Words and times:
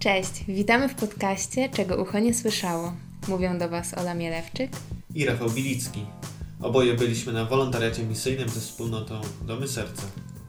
Cześć, 0.00 0.44
witamy 0.48 0.88
w 0.88 0.94
podcaście 0.94 1.68
Czego 1.68 2.02
ucho 2.02 2.18
nie 2.18 2.34
słyszało. 2.34 2.92
Mówią 3.28 3.58
do 3.58 3.68
Was 3.68 3.94
Ola 3.94 4.14
Mielewczyk 4.14 4.70
i 5.14 5.24
Rafał 5.24 5.50
Bilicki. 5.50 6.06
Oboje 6.62 6.94
byliśmy 6.94 7.32
na 7.32 7.44
wolontariacie 7.44 8.02
misyjnym 8.02 8.48
ze 8.48 8.60
wspólnotą 8.60 9.20
Domy 9.42 9.68
Serca. 9.68 10.02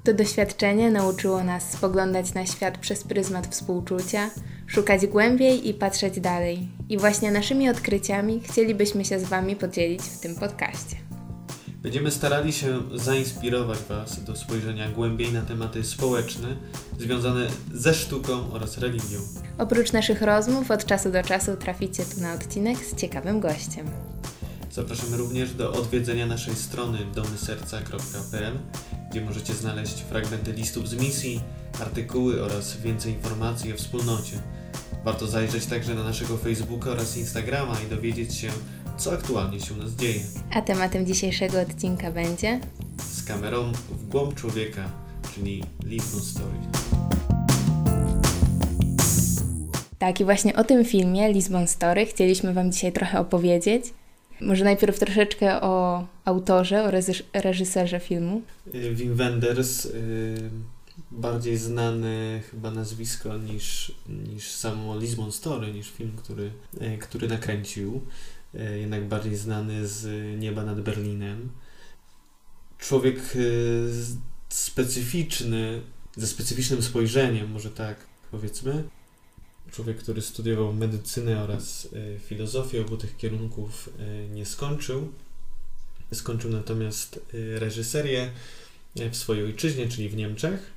To 0.03 0.13
doświadczenie 0.13 0.91
nauczyło 0.91 1.43
nas 1.43 1.71
spoglądać 1.71 2.33
na 2.33 2.45
świat 2.45 2.77
przez 2.77 3.03
pryzmat 3.03 3.47
współczucia, 3.47 4.29
szukać 4.67 5.07
głębiej 5.07 5.69
i 5.69 5.73
patrzeć 5.73 6.19
dalej. 6.19 6.67
I 6.89 6.97
właśnie 6.97 7.31
naszymi 7.31 7.69
odkryciami 7.69 8.41
chcielibyśmy 8.43 9.05
się 9.05 9.19
z 9.19 9.23
Wami 9.23 9.55
podzielić 9.55 10.01
w 10.01 10.19
tym 10.19 10.35
podcaście. 10.35 11.08
Będziemy 11.81 12.11
starali 12.11 12.53
się 12.53 12.81
zainspirować 12.95 13.79
Was 13.89 14.23
do 14.23 14.35
spojrzenia 14.35 14.91
głębiej 14.91 15.33
na 15.33 15.41
tematy 15.41 15.83
społeczne 15.83 16.47
związane 16.99 17.47
ze 17.73 17.93
sztuką 17.93 18.51
oraz 18.51 18.77
religią. 18.77 19.19
Oprócz 19.57 19.91
naszych 19.91 20.21
rozmów, 20.21 20.71
od 20.71 20.85
czasu 20.85 21.11
do 21.11 21.23
czasu 21.23 21.55
traficie 21.57 22.05
tu 22.05 22.21
na 22.21 22.33
odcinek 22.33 22.77
z 22.77 22.95
ciekawym 22.95 23.39
gościem. 23.39 23.87
Zapraszamy 24.71 25.17
również 25.17 25.53
do 25.53 25.73
odwiedzenia 25.73 26.25
naszej 26.25 26.55
strony 26.55 26.97
domyserca.pl, 27.15 28.53
gdzie 29.11 29.21
możecie 29.21 29.53
znaleźć 29.53 30.01
fragmenty 30.01 30.51
listów 30.51 30.89
z 30.89 30.93
misji, 30.93 31.41
artykuły 31.81 32.43
oraz 32.43 32.77
więcej 32.77 33.13
informacji 33.13 33.73
o 33.73 33.77
wspólnocie. 33.77 34.41
Warto 35.05 35.27
zajrzeć 35.27 35.65
także 35.65 35.95
na 35.95 36.03
naszego 36.03 36.37
Facebooka 36.37 36.89
oraz 36.89 37.17
Instagrama 37.17 37.75
i 37.85 37.89
dowiedzieć 37.89 38.35
się, 38.35 38.49
co 38.97 39.13
aktualnie 39.13 39.59
się 39.59 39.73
u 39.73 39.77
nas 39.77 39.91
dzieje. 39.91 40.19
A 40.51 40.61
tematem 40.61 41.05
dzisiejszego 41.05 41.61
odcinka 41.61 42.11
będzie 42.11 42.59
z 43.03 43.23
kamerą 43.23 43.71
w 43.91 44.07
głąb 44.07 44.35
człowieka, 44.35 44.89
czyli 45.35 45.63
Lisbon 45.83 46.21
Story. 46.21 46.57
Tak, 49.99 50.19
i 50.19 50.23
właśnie 50.23 50.55
o 50.55 50.63
tym 50.63 50.85
filmie 50.85 51.33
Lisbon 51.33 51.67
Story 51.67 52.05
chcieliśmy 52.05 52.53
Wam 52.53 52.71
dzisiaj 52.71 52.91
trochę 52.91 53.19
opowiedzieć. 53.19 53.85
Może 54.41 54.63
najpierw 54.63 54.99
troszeczkę 54.99 55.61
o 55.61 56.05
autorze, 56.25 56.83
o 56.83 56.91
reżyserze 57.41 57.99
filmu. 57.99 58.41
Y, 58.75 58.95
Wim 58.95 59.15
Wenders, 59.15 59.85
yy, 59.85 59.91
bardziej 61.11 61.57
znany 61.57 62.41
chyba 62.51 62.71
nazwisko 62.71 63.37
niż, 63.37 63.91
niż 64.07 64.51
samo 64.51 64.97
Lisbon 64.97 65.31
Story, 65.31 65.73
niż 65.73 65.89
film, 65.89 66.11
który, 66.17 66.51
yy, 66.81 66.97
który 66.97 67.27
nakręcił. 67.27 68.01
E, 68.55 68.77
jednak 68.77 69.07
bardziej 69.07 69.35
znany 69.35 69.87
z 69.87 70.07
Nieba 70.39 70.63
nad 70.63 70.81
Berlinem. 70.81 71.49
Człowiek 72.77 73.17
e, 73.17 73.39
specyficzny, 74.49 75.81
ze 76.17 76.27
specyficznym 76.27 76.81
spojrzeniem, 76.81 77.51
może 77.51 77.69
tak 77.71 77.97
powiedzmy. 78.31 78.83
Człowiek, 79.71 79.97
który 79.97 80.21
studiował 80.21 80.73
medycynę 80.73 81.43
oraz 81.43 81.87
e, 82.15 82.19
filozofię, 82.19 82.81
obu 82.81 82.97
tych 82.97 83.17
kierunków 83.17 83.89
nie 84.31 84.45
skończył. 84.45 85.11
Skończył 86.13 86.51
natomiast 86.51 87.19
reżyserię 87.33 88.31
w 88.95 89.15
swojej 89.15 89.45
ojczyźnie, 89.45 89.87
czyli 89.87 90.09
w 90.09 90.15
Niemczech. 90.15 90.71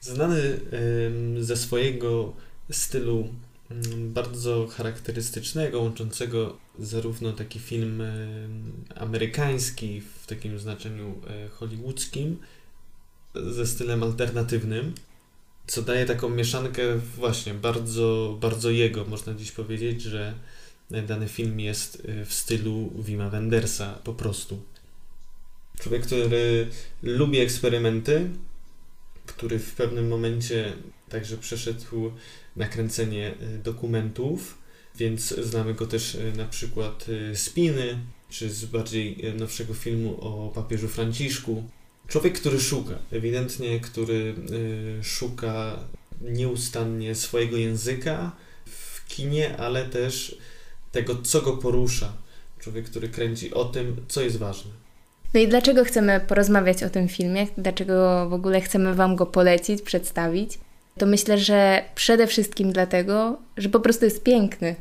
Znany 0.00 0.60
ze 1.40 1.56
swojego 1.56 2.32
stylu 2.70 3.28
Mm, 3.70 4.12
bardzo 4.12 4.66
charakterystycznego, 4.66 5.80
łączącego 5.80 6.56
zarówno 6.78 7.32
taki 7.32 7.58
film 7.60 8.02
amerykański 8.94 10.00
w 10.00 10.26
takim 10.26 10.58
znaczeniu 10.58 11.20
e, 11.26 11.48
hollywoodzkim 11.48 12.38
ze 13.34 13.66
stylem 13.66 14.02
alternatywnym, 14.02 14.94
co 15.66 15.82
daje 15.82 16.06
taką 16.06 16.28
mieszankę 16.28 16.82
właśnie 16.98 17.54
bardzo, 17.54 18.38
bardzo 18.40 18.70
jego. 18.70 19.04
Można 19.04 19.34
dziś 19.34 19.52
powiedzieć, 19.52 20.02
że 20.02 20.34
dany 20.90 21.28
film 21.28 21.60
jest 21.60 22.02
e, 22.08 22.24
w 22.24 22.34
stylu 22.34 22.92
Wima 22.98 23.30
Wendersa 23.30 23.98
po 24.04 24.14
prostu. 24.14 24.62
Człowiek, 25.80 26.06
który 26.06 26.68
lubi 27.02 27.38
eksperymenty, 27.38 28.30
który 29.28 29.58
w 29.58 29.74
pewnym 29.74 30.08
momencie 30.08 30.72
także 31.08 31.36
przeszedł 31.36 32.12
nakręcenie 32.56 33.34
y, 33.42 33.58
dokumentów, 33.58 34.58
więc 34.96 35.28
znamy 35.28 35.74
go 35.74 35.86
też 35.86 36.14
y, 36.14 36.32
na 36.36 36.44
przykład 36.44 37.06
Spiny, 37.34 37.98
czy 38.30 38.50
z 38.50 38.64
bardziej 38.64 39.26
y, 39.26 39.34
nowszego 39.34 39.74
filmu 39.74 40.20
o 40.20 40.48
papieżu 40.54 40.88
Franciszku. 40.88 41.64
Człowiek, 42.08 42.40
który 42.40 42.60
szuka, 42.60 42.98
ewidentnie, 43.12 43.80
który 43.80 44.34
szuka 45.02 45.78
nieustannie 46.20 47.14
swojego 47.14 47.56
języka 47.56 48.32
w 48.66 49.06
kinie, 49.08 49.56
ale 49.56 49.84
też 49.84 50.38
tego, 50.92 51.22
co 51.22 51.42
go 51.42 51.56
porusza. 51.56 52.12
Człowiek, 52.58 52.84
który 52.84 53.08
kręci 53.08 53.54
o 53.54 53.64
tym, 53.64 54.04
co 54.08 54.22
jest 54.22 54.36
ważne. 54.36 54.70
No 55.34 55.40
i 55.40 55.48
dlaczego 55.48 55.84
chcemy 55.84 56.20
porozmawiać 56.20 56.82
o 56.82 56.90
tym 56.90 57.08
filmie? 57.08 57.46
Dlaczego 57.58 58.28
w 58.28 58.32
ogóle 58.32 58.60
chcemy 58.60 58.94
Wam 58.94 59.16
go 59.16 59.26
polecić, 59.26 59.82
przedstawić? 59.82 60.58
To 60.98 61.06
myślę, 61.06 61.38
że 61.38 61.82
przede 61.94 62.26
wszystkim 62.26 62.72
dlatego, 62.72 63.38
że 63.56 63.68
po 63.68 63.80
prostu 63.80 64.04
jest 64.04 64.22
piękny. 64.22 64.74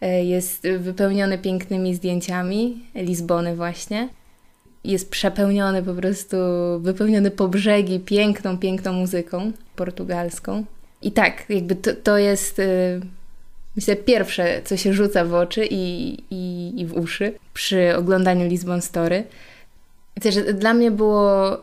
E, 0.00 0.24
jest 0.24 0.68
wypełniony 0.78 1.38
pięknymi 1.38 1.94
zdjęciami 1.94 2.84
Lizbony 2.94 3.56
właśnie. 3.56 4.08
Jest 4.84 5.10
przepełniony 5.10 5.82
po 5.82 5.94
prostu, 5.94 6.36
wypełniony 6.80 7.30
po 7.30 7.48
brzegi 7.48 8.00
piękną, 8.00 8.58
piękną 8.58 8.92
muzyką 8.92 9.52
portugalską. 9.76 10.64
I 11.02 11.12
tak, 11.12 11.44
jakby 11.48 11.74
to, 11.74 11.90
to 11.94 12.18
jest 12.18 12.58
e, 12.58 13.00
myślę, 13.76 13.96
pierwsze, 13.96 14.62
co 14.64 14.76
się 14.76 14.92
rzuca 14.92 15.24
w 15.24 15.34
oczy 15.34 15.66
i, 15.70 16.16
i, 16.30 16.72
i 16.80 16.86
w 16.86 16.96
uszy 16.96 17.32
przy 17.54 17.96
oglądaniu 17.96 18.48
Lisbon 18.48 18.82
Story. 18.82 19.24
Też 20.20 20.36
dla 20.54 20.74
mnie 20.74 20.90
było 20.90 21.56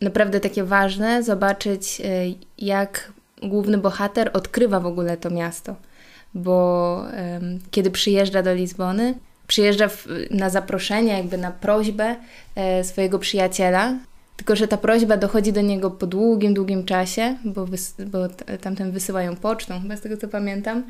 naprawdę 0.00 0.40
takie 0.40 0.64
ważne 0.64 1.22
zobaczyć, 1.22 2.00
e, 2.00 2.04
jak 2.58 3.12
główny 3.42 3.78
bohater 3.78 4.30
odkrywa 4.32 4.80
w 4.80 4.86
ogóle 4.86 5.16
to 5.16 5.30
miasto. 5.30 5.76
Bo 6.34 6.96
um, 6.96 7.58
kiedy 7.70 7.90
przyjeżdża 7.90 8.42
do 8.42 8.54
Lizbony, 8.54 9.14
przyjeżdża 9.46 9.88
w, 9.88 10.06
na 10.30 10.50
zaproszenie, 10.50 11.12
jakby 11.12 11.38
na 11.38 11.50
prośbę 11.50 12.16
e, 12.56 12.84
swojego 12.84 13.18
przyjaciela, 13.18 13.94
tylko 14.36 14.56
że 14.56 14.68
ta 14.68 14.76
prośba 14.76 15.16
dochodzi 15.16 15.52
do 15.52 15.60
niego 15.60 15.90
po 15.90 16.06
długim, 16.06 16.54
długim 16.54 16.84
czasie, 16.84 17.36
bo, 17.44 17.66
wys, 17.66 17.94
bo 18.06 18.28
tamten 18.60 18.92
wysyłają 18.92 19.36
pocztą, 19.36 19.80
chyba 19.80 19.96
z 19.96 20.00
tego 20.00 20.16
co 20.16 20.28
pamiętam, 20.28 20.84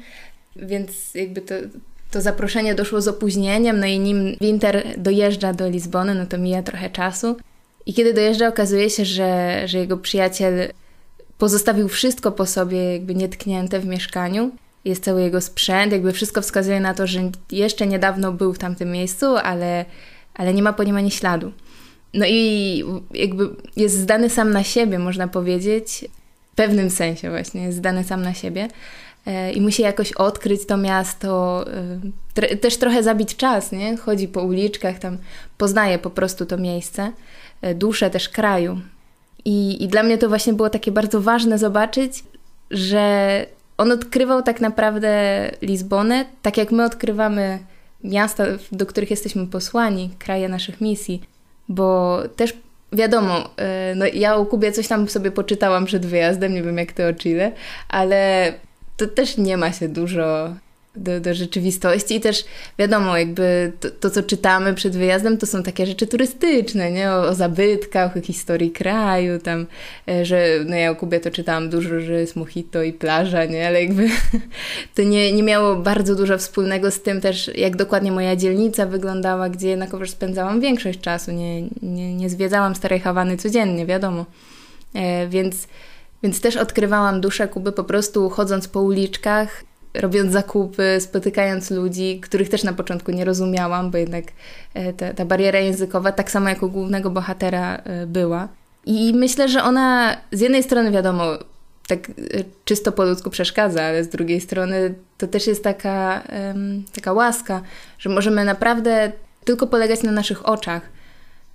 więc 0.57 1.15
jakby 1.15 1.41
to, 1.41 1.55
to 2.11 2.21
zaproszenie 2.21 2.75
doszło 2.75 3.01
z 3.01 3.09
opóźnieniem, 3.09 3.81
no 3.81 3.87
i 3.87 3.99
nim 3.99 4.37
Winter 4.41 4.85
dojeżdża 4.97 5.53
do 5.53 5.69
Lizbony, 5.69 6.15
no 6.15 6.27
to 6.27 6.39
mija 6.39 6.63
trochę 6.63 6.91
czasu. 6.91 7.37
I 7.87 7.95
kiedy 7.95 8.15
dojeżdża, 8.15 8.49
okazuje 8.49 8.91
się, 8.91 9.05
że, 9.05 9.63
że 9.69 9.79
jego 9.79 9.97
przyjaciel 9.97 10.73
pozostawił 11.39 11.89
wszystko 11.89 12.33
po 12.33 12.47
sobie, 12.47 12.93
jakby 12.93 13.15
nietknięte 13.15 13.81
w 13.81 13.87
mieszkaniu. 13.87 14.51
Jest 14.85 15.05
cały 15.05 15.23
jego 15.23 15.41
sprzęt, 15.41 15.93
jakby 15.93 16.13
wszystko 16.13 16.43
wskazuje 16.43 16.81
na 16.81 16.95
to, 16.95 17.07
że 17.07 17.31
jeszcze 17.53 17.87
niedawno 17.87 18.33
był 18.33 18.53
w 18.53 18.59
tamtym 18.59 18.91
miejscu, 18.91 19.37
ale, 19.37 19.85
ale 20.35 20.55
nie 20.55 20.63
ma 20.63 20.73
po 20.73 20.85
nim 20.85 20.97
ani 20.97 21.11
śladu. 21.11 21.53
No 22.15 22.27
i 22.29 22.85
jakby 23.15 23.49
jest 23.77 23.99
zdany 23.99 24.31
sam 24.31 24.51
na 24.51 24.65
siebie, 24.65 24.99
można 24.99 25.29
powiedzieć, 25.29 26.05
w 26.53 26.55
pewnym 26.55 26.91
sensie 26.91 27.31
właśnie, 27.31 27.63
jest 27.63 27.79
zdany 27.79 28.05
sam 28.05 28.23
na 28.23 28.35
siebie. 28.35 28.69
E, 29.27 29.53
i 29.53 29.61
musi 29.61 29.83
jakoś 29.83 30.13
odkryć 30.13 30.67
to 30.67 30.77
miasto, 30.77 31.65
e, 32.43 32.57
też 32.57 32.77
trochę 32.77 33.03
zabić 33.03 33.37
czas, 33.37 33.73
nie? 33.73 33.97
Chodzi 33.97 34.29
po 34.29 34.43
uliczkach, 34.43 34.99
tam 34.99 35.19
poznaje 35.59 35.99
po 35.99 36.11
prostu 36.11 36.47
to 36.47 36.59
miejsce, 36.59 37.13
e, 37.63 37.75
duszę 37.75 38.11
też 38.11 38.29
kraju. 38.29 38.81
I, 39.45 39.85
I 39.85 39.89
dla 39.89 40.03
mnie 40.03 40.19
to 40.19 40.29
właśnie 40.29 40.53
było 40.53 40.71
takie 40.71 40.93
bardzo 40.93 41.21
ważne 41.21 41.59
zobaczyć, 41.59 42.25
że 42.71 43.47
on 43.77 43.93
odkrywał 43.93 44.43
tak 44.43 44.61
naprawdę 44.61 45.11
Lizbonę, 45.63 46.25
tak 46.43 46.57
jak 46.57 46.73
my 46.73 46.85
odkrywamy 46.85 47.59
miasta, 48.05 48.45
do 48.73 48.87
których 48.87 49.11
jesteśmy 49.11 49.47
posłani, 49.47 50.11
kraje 50.19 50.49
naszych 50.49 50.81
misji, 50.81 51.23
bo 51.69 52.19
też 52.37 52.57
wiadomo, 52.93 53.51
no 53.97 54.07
ja 54.07 54.37
o 54.37 54.47
Kubie 54.47 54.73
coś 54.73 54.89
tam 54.89 55.09
sobie 55.09 55.31
poczytałam 55.31 55.85
przed 55.85 56.07
wyjazdem, 56.07 56.55
nie 56.55 56.63
wiem 56.63 56.79
jak 56.79 56.93
ty 56.93 57.07
o 57.07 57.15
Chile, 57.15 57.53
ale 57.89 58.53
to 58.99 59.07
też 59.07 59.39
nie 59.39 59.57
ma 59.57 59.73
się 59.73 59.89
dużo 59.89 60.55
do, 60.97 61.21
do 61.21 61.35
rzeczywistości 61.35 62.15
i 62.15 62.21
też 62.21 62.45
wiadomo, 62.79 63.19
jakby 63.19 63.73
to, 63.81 63.91
to, 63.91 64.11
co 64.11 64.23
czytamy 64.23 64.75
przed 64.75 64.97
wyjazdem, 64.97 65.39
to 65.39 65.47
są 65.47 65.63
takie 65.63 65.87
rzeczy 65.87 66.07
turystyczne, 66.07 66.93
nie? 66.93 67.11
O, 67.11 67.21
o 67.21 67.35
zabytkach, 67.35 68.17
o 68.17 68.21
historii 68.21 68.71
kraju, 68.71 69.39
tam, 69.39 69.67
e, 70.09 70.25
że 70.25 70.49
no 70.67 70.77
ja 70.77 70.91
o 70.91 70.97
Kubie 70.97 71.21
to 71.21 71.31
czytałam 71.31 71.71
dużo, 71.71 72.01
że 72.01 72.13
jest 72.13 72.37
mojito 72.37 72.83
i 72.83 72.93
plaża, 72.93 73.45
nie? 73.45 73.67
Ale 73.67 73.83
jakby 73.83 74.09
to 74.95 75.03
nie, 75.03 75.33
nie 75.33 75.43
miało 75.43 75.77
bardzo 75.77 76.15
dużo 76.15 76.39
wspólnego 76.39 76.91
z 76.91 77.03
tym 77.03 77.21
też, 77.21 77.51
jak 77.55 77.77
dokładnie 77.77 78.13
moja 78.13 78.37
dzielnica 78.37 78.87
wyglądała, 78.87 79.49
gdzie 79.49 79.69
jednakowoż 79.69 80.11
spędzałam 80.11 80.61
większość 80.61 81.01
czasu, 81.01 81.33
nie, 81.33 81.63
nie, 81.83 82.15
nie 82.15 82.31
zwiedzałam 82.31 82.75
Starej 82.75 83.01
Hawany 83.01 83.37
codziennie, 83.37 83.87
wiadomo. 83.87 84.27
E, 84.95 85.29
więc 85.29 85.69
Więc 86.23 86.41
też 86.41 86.57
odkrywałam 86.57 87.21
duszę 87.21 87.49
Kuby 87.49 87.73
po 87.73 87.85
prostu 87.85 88.31
chodząc 88.31 88.69
po 88.69 88.83
uliczkach, 88.83 89.65
robiąc 89.95 90.33
zakupy, 90.33 90.99
spotykając 91.01 91.71
ludzi, 91.71 92.21
których 92.21 92.49
też 92.49 92.65
na 92.65 92.73
początku 92.73 93.13
nie 93.13 93.25
rozumiałam, 93.25 93.91
bo 93.91 93.99
jednak 93.99 94.25
e, 94.75 94.93
ta, 94.93 95.15
ta 95.15 95.25
bariera 95.25 95.59
językowa, 95.59 96.13
tak 96.13 96.31
samo 96.31 96.49
jak 96.49 96.63
u 96.63 96.71
głównego 96.71 97.11
bohatera, 97.11 97.77
e, 97.77 98.07
była. 98.07 98.49
I 98.87 99.13
myślę, 99.15 99.49
że 99.49 99.63
ona 99.63 100.17
z 100.33 100.41
jednej 100.41 100.63
strony, 100.63 100.91
wiadomo, 100.91 101.25
tak 101.87 102.11
e, 102.11 102.13
czysto 102.65 102.93
po 102.93 103.05
ludzku 103.05 103.31
przeszkadza, 103.31 103.83
ale 103.83 104.05
z 104.05 104.09
drugiej 104.09 104.41
strony 104.41 104.95
to 105.19 105.27
też 105.27 105.47
jest 105.47 105.65
taka, 105.65 106.23
taka 106.95 107.13
łaska, 107.13 107.63
że 107.99 108.11
możemy 108.11 108.45
naprawdę 108.45 109.13
tylko 109.45 109.67
polegać 109.67 110.03
na 110.03 110.13
naszych 110.13 110.49
oczach, 110.49 110.83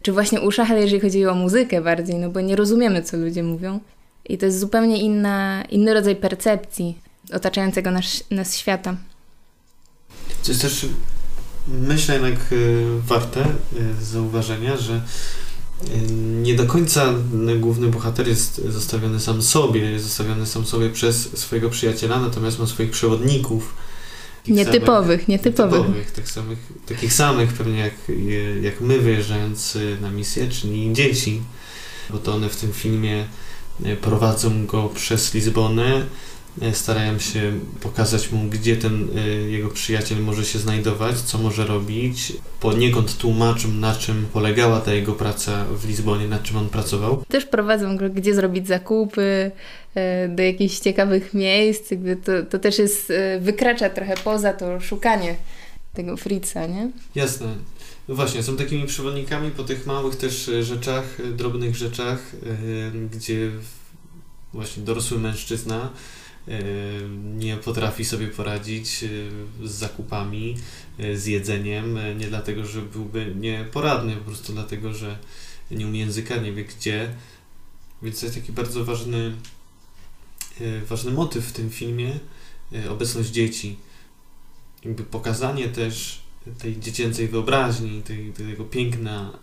czy 0.01 0.11
właśnie 0.11 0.41
uszach, 0.41 0.71
ale 0.71 0.81
jeżeli 0.81 1.01
chodzi 1.01 1.25
o 1.27 1.35
muzykę 1.35 1.81
bardziej, 1.81 2.15
no 2.15 2.29
bo 2.29 2.41
nie 2.41 2.55
rozumiemy, 2.55 3.01
co 3.01 3.17
ludzie 3.17 3.43
mówią. 3.43 3.79
I 4.29 4.37
to 4.37 4.45
jest 4.45 4.59
zupełnie 4.59 4.97
inna, 4.97 5.63
inny 5.69 5.93
rodzaj 5.93 6.15
percepcji 6.15 6.97
otaczającego 7.33 7.91
nas, 7.91 8.23
nas 8.31 8.57
świata. 8.57 8.95
To 10.43 10.51
jest 10.51 10.61
też, 10.61 10.85
myślę, 11.67 12.13
jednak 12.13 12.51
y, 12.51 12.85
warte 13.07 13.45
y, 14.01 14.05
zauważenia, 14.05 14.77
że 14.77 14.93
y, 14.93 16.13
nie 16.41 16.55
do 16.55 16.65
końca 16.65 17.13
główny 17.59 17.87
bohater 17.87 18.27
jest 18.27 18.55
zostawiony 18.55 19.19
sam 19.19 19.41
sobie, 19.41 19.81
jest 19.81 20.05
zostawiony 20.05 20.45
sam 20.45 20.65
sobie 20.65 20.89
przez 20.89 21.37
swojego 21.39 21.69
przyjaciela, 21.69 22.19
natomiast 22.19 22.59
ma 22.59 22.67
swoich 22.67 22.91
przewodników. 22.91 23.75
Nietypowych, 24.47 25.21
samych, 25.21 25.27
nietypowych. 25.27 25.79
nietypowych 25.79 26.11
tak 26.11 26.29
samych, 26.29 26.59
takich 26.85 27.13
samych 27.13 27.53
pewnie 27.53 27.79
jak, 27.79 27.93
jak 28.61 28.81
my 28.81 28.99
wyjeżdżając 28.99 29.77
na 30.01 30.11
misję, 30.11 30.49
czyli 30.49 30.93
dzieci, 30.93 31.41
bo 32.09 32.17
to 32.17 32.33
one 32.33 32.49
w 32.49 32.55
tym 32.55 32.73
filmie 32.73 33.25
prowadzą 34.01 34.65
go 34.65 34.89
przez 34.89 35.33
Lizbonę, 35.33 36.03
E, 36.61 36.73
starają 36.73 37.19
się 37.19 37.59
pokazać 37.81 38.31
mu, 38.31 38.43
gdzie 38.49 38.75
ten 38.75 39.07
e, 39.17 39.27
jego 39.29 39.69
przyjaciel 39.69 40.19
może 40.19 40.45
się 40.45 40.59
znajdować, 40.59 41.15
co 41.15 41.37
może 41.37 41.65
robić. 41.65 42.33
Poniekąd 42.59 43.17
tłumaczą, 43.17 43.67
na 43.71 43.95
czym 43.95 44.25
polegała 44.33 44.81
ta 44.81 44.93
jego 44.93 45.13
praca 45.13 45.65
w 45.65 45.87
Lizbonie, 45.87 46.27
nad 46.27 46.43
czym 46.43 46.57
on 46.57 46.69
pracował. 46.69 47.23
Też 47.27 47.45
prowadzą 47.45 47.97
go, 47.97 48.09
gdzie 48.09 48.35
zrobić 48.35 48.67
zakupy, 48.67 49.51
e, 49.95 50.27
do 50.27 50.43
jakichś 50.43 50.79
ciekawych 50.79 51.33
miejsc. 51.33 51.89
To, 52.25 52.31
to 52.49 52.59
też 52.59 52.79
jest, 52.79 53.13
wykracza 53.39 53.89
trochę 53.89 54.15
poza 54.23 54.53
to 54.53 54.79
szukanie 54.79 55.35
tego 55.93 56.17
Fritza, 56.17 56.67
nie? 56.67 56.89
Jasne. 57.15 57.47
No 58.07 58.15
właśnie, 58.15 58.43
są 58.43 58.57
takimi 58.57 58.87
przewodnikami 58.87 59.51
po 59.51 59.63
tych 59.63 59.85
małych 59.85 60.15
też 60.15 60.51
rzeczach, 60.61 61.33
drobnych 61.35 61.75
rzeczach, 61.75 62.31
gdzie 63.11 63.51
właśnie 64.53 64.83
dorosły 64.83 65.19
mężczyzna 65.19 65.89
nie 67.35 67.57
potrafi 67.57 68.05
sobie 68.05 68.27
poradzić 68.27 69.05
z 69.63 69.71
zakupami, 69.71 70.57
z 71.15 71.25
jedzeniem, 71.25 71.99
nie 72.17 72.27
dlatego, 72.27 72.65
że 72.65 72.81
byłby 72.81 73.35
nieporadny, 73.35 74.15
po 74.15 74.23
prostu 74.23 74.53
dlatego, 74.53 74.93
że 74.93 75.17
nie 75.71 75.87
umie 75.87 75.99
języka, 75.99 76.35
nie 76.35 76.53
wie 76.53 76.65
gdzie. 76.65 77.15
Więc 78.01 78.19
to 78.19 78.25
jest 78.25 78.37
taki 78.37 78.51
bardzo 78.51 78.85
ważny, 78.85 79.35
ważny 80.89 81.11
motyw 81.11 81.45
w 81.45 81.51
tym 81.51 81.69
filmie, 81.69 82.19
obecność 82.89 83.29
dzieci. 83.29 83.77
Jakby 84.85 85.03
pokazanie 85.03 85.69
też 85.69 86.23
tej 86.59 86.79
dziecięcej 86.79 87.27
wyobraźni, 87.27 88.01
tej, 88.01 88.31
tego 88.31 88.63
piękna 88.63 89.39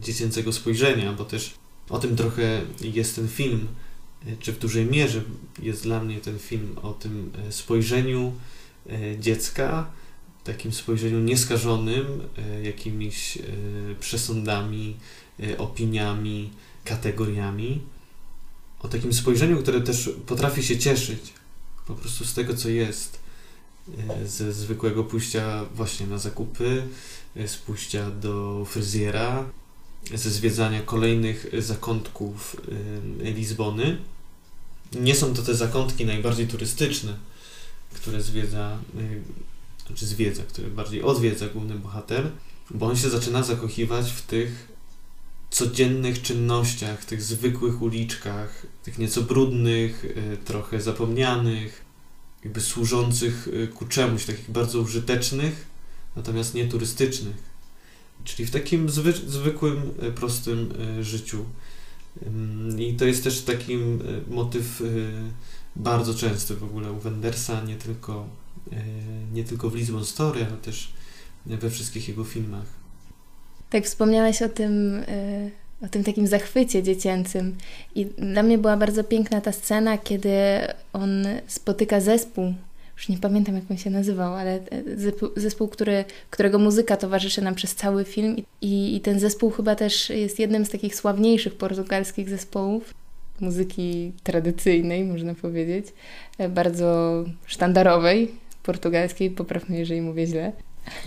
dziecięcego 0.00 0.52
spojrzenia, 0.52 1.12
bo 1.12 1.24
też 1.24 1.54
o 1.88 1.98
tym 1.98 2.16
trochę 2.16 2.62
jest 2.80 3.16
ten 3.16 3.28
film, 3.28 3.68
czy 4.40 4.52
w 4.52 4.58
dużej 4.58 4.86
mierze 4.86 5.22
jest 5.62 5.82
dla 5.82 6.00
mnie 6.00 6.20
ten 6.20 6.38
film 6.38 6.76
o 6.82 6.92
tym 6.92 7.32
e, 7.48 7.52
spojrzeniu 7.52 8.32
e, 8.88 9.18
dziecka, 9.18 9.90
takim 10.44 10.72
spojrzeniu 10.72 11.20
nieskażonym 11.20 12.04
e, 12.38 12.62
jakimiś 12.62 13.38
przesądami, 14.00 14.96
opiniami, 15.58 16.50
kategoriami, 16.84 17.80
o 18.80 18.88
takim 18.88 19.12
spojrzeniu, 19.12 19.62
które 19.62 19.80
też 19.80 20.10
potrafi 20.26 20.62
się 20.62 20.78
cieszyć 20.78 21.32
po 21.86 21.94
prostu 21.94 22.24
z 22.24 22.34
tego, 22.34 22.54
co 22.54 22.68
jest, 22.68 23.18
ze 24.26 24.52
zwykłego 24.52 25.04
pójścia 25.04 25.64
właśnie 25.74 26.06
na 26.06 26.18
zakupy, 26.18 26.82
z 27.46 27.56
pójścia 27.56 28.10
do 28.10 28.64
fryzjera, 28.64 29.44
ze 30.14 30.30
zwiedzania 30.30 30.82
kolejnych 30.82 31.46
zakątków 31.58 32.56
Lizbony. 33.18 33.98
Nie 35.00 35.14
są 35.14 35.34
to 35.34 35.42
te 35.42 35.54
zakątki 35.54 36.06
najbardziej 36.06 36.46
turystyczne, 36.46 37.16
które 37.94 38.22
zwiedza, 38.22 38.78
znaczy 39.86 40.06
zwiedza, 40.06 40.42
które 40.42 40.68
bardziej 40.68 41.02
odwiedza 41.02 41.48
główny 41.48 41.74
bohater, 41.74 42.30
bo 42.70 42.86
on 42.86 42.96
się 42.96 43.10
zaczyna 43.10 43.42
zakochiwać 43.42 44.12
w 44.12 44.22
tych 44.22 44.68
codziennych 45.50 46.22
czynnościach, 46.22 47.04
tych 47.04 47.22
zwykłych 47.22 47.82
uliczkach, 47.82 48.66
tych 48.82 48.98
nieco 48.98 49.22
brudnych, 49.22 50.06
trochę 50.44 50.80
zapomnianych, 50.80 51.83
jakby 52.44 52.60
służących 52.60 53.48
y, 53.48 53.68
ku 53.68 53.86
czemuś, 53.86 54.24
takich 54.24 54.50
bardzo 54.50 54.80
użytecznych, 54.80 55.66
natomiast 56.16 56.54
nie 56.54 56.68
turystycznych. 56.68 57.54
Czyli 58.24 58.46
w 58.46 58.50
takim 58.50 58.90
zwy, 58.90 59.12
zwykłym, 59.12 59.94
prostym 60.14 60.74
życiu 61.00 61.44
i 62.78 62.94
to 62.94 63.04
jest 63.04 63.24
też 63.24 63.42
taki 63.42 63.78
motyw 64.28 64.82
bardzo 65.76 66.14
częsty 66.14 66.56
w 66.56 66.64
ogóle 66.64 66.92
u 66.92 66.98
Wendersa, 66.98 67.64
nie 67.64 67.76
tylko, 67.76 68.26
nie 69.32 69.44
tylko 69.44 69.70
w 69.70 69.74
Lisbon 69.74 70.04
Story, 70.04 70.46
ale 70.46 70.56
też 70.56 70.92
we 71.46 71.70
wszystkich 71.70 72.08
jego 72.08 72.24
filmach. 72.24 72.66
Tak, 73.70 73.84
wspomniałeś 73.84 74.42
o 74.42 74.48
tym, 74.48 75.04
o 75.82 75.88
tym 75.88 76.04
takim 76.04 76.26
zachwycie 76.26 76.82
dziecięcym. 76.82 77.56
I 77.94 78.06
dla 78.06 78.42
mnie 78.42 78.58
była 78.58 78.76
bardzo 78.76 79.04
piękna 79.04 79.40
ta 79.40 79.52
scena, 79.52 79.98
kiedy 79.98 80.30
on 80.92 81.26
spotyka 81.46 82.00
zespół 82.00 82.54
już 82.96 83.08
nie 83.08 83.18
pamiętam 83.18 83.54
jak 83.54 83.70
on 83.70 83.76
się 83.76 83.90
nazywał, 83.90 84.34
ale 84.34 84.54
e, 84.54 84.60
zespół, 85.36 85.68
który, 85.68 86.04
którego 86.30 86.58
muzyka 86.58 86.96
towarzyszy 86.96 87.42
nam 87.42 87.54
przez 87.54 87.74
cały 87.74 88.04
film 88.04 88.36
i, 88.60 88.96
i 88.96 89.00
ten 89.00 89.20
zespół 89.20 89.50
chyba 89.50 89.74
też 89.74 90.10
jest 90.10 90.38
jednym 90.38 90.64
z 90.64 90.70
takich 90.70 90.96
sławniejszych 90.96 91.54
portugalskich 91.54 92.28
zespołów 92.28 92.94
muzyki 93.40 94.12
tradycyjnej, 94.22 95.04
można 95.04 95.34
powiedzieć, 95.34 95.86
e, 96.38 96.48
bardzo 96.48 97.24
sztandarowej, 97.46 98.30
portugalskiej, 98.62 99.30
poprawnie 99.30 99.78
jeżeli 99.78 100.00
mówię 100.00 100.26
źle. 100.26 100.52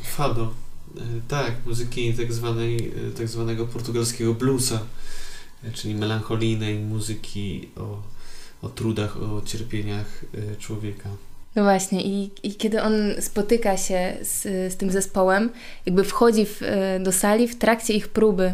Fado. 0.04 0.67
E, 0.98 1.02
tak, 1.28 1.52
muzyki 1.66 2.14
tak, 2.14 2.34
zwanej, 2.34 2.92
tak 3.18 3.28
zwanego 3.28 3.66
portugalskiego 3.66 4.34
bluesa, 4.34 4.80
czyli 5.74 5.96
melancholijnej 5.96 6.80
muzyki 6.80 7.70
o, 7.76 8.02
o 8.62 8.70
trudach, 8.70 9.18
o 9.18 9.42
cierpieniach 9.46 10.26
człowieka. 10.60 11.10
No 11.56 11.64
właśnie, 11.64 12.04
i, 12.04 12.32
i 12.44 12.56
kiedy 12.56 12.82
on 12.82 12.94
spotyka 13.20 13.78
się 13.78 14.18
z, 14.22 14.44
z 14.74 14.78
tym 14.78 14.92
zespołem, 14.92 15.50
jakby 15.86 16.04
wchodzi 16.04 16.46
w, 16.46 16.62
do 17.00 17.12
sali 17.12 17.48
w 17.48 17.56
trakcie 17.56 17.94
ich 17.94 18.08
próby, 18.08 18.54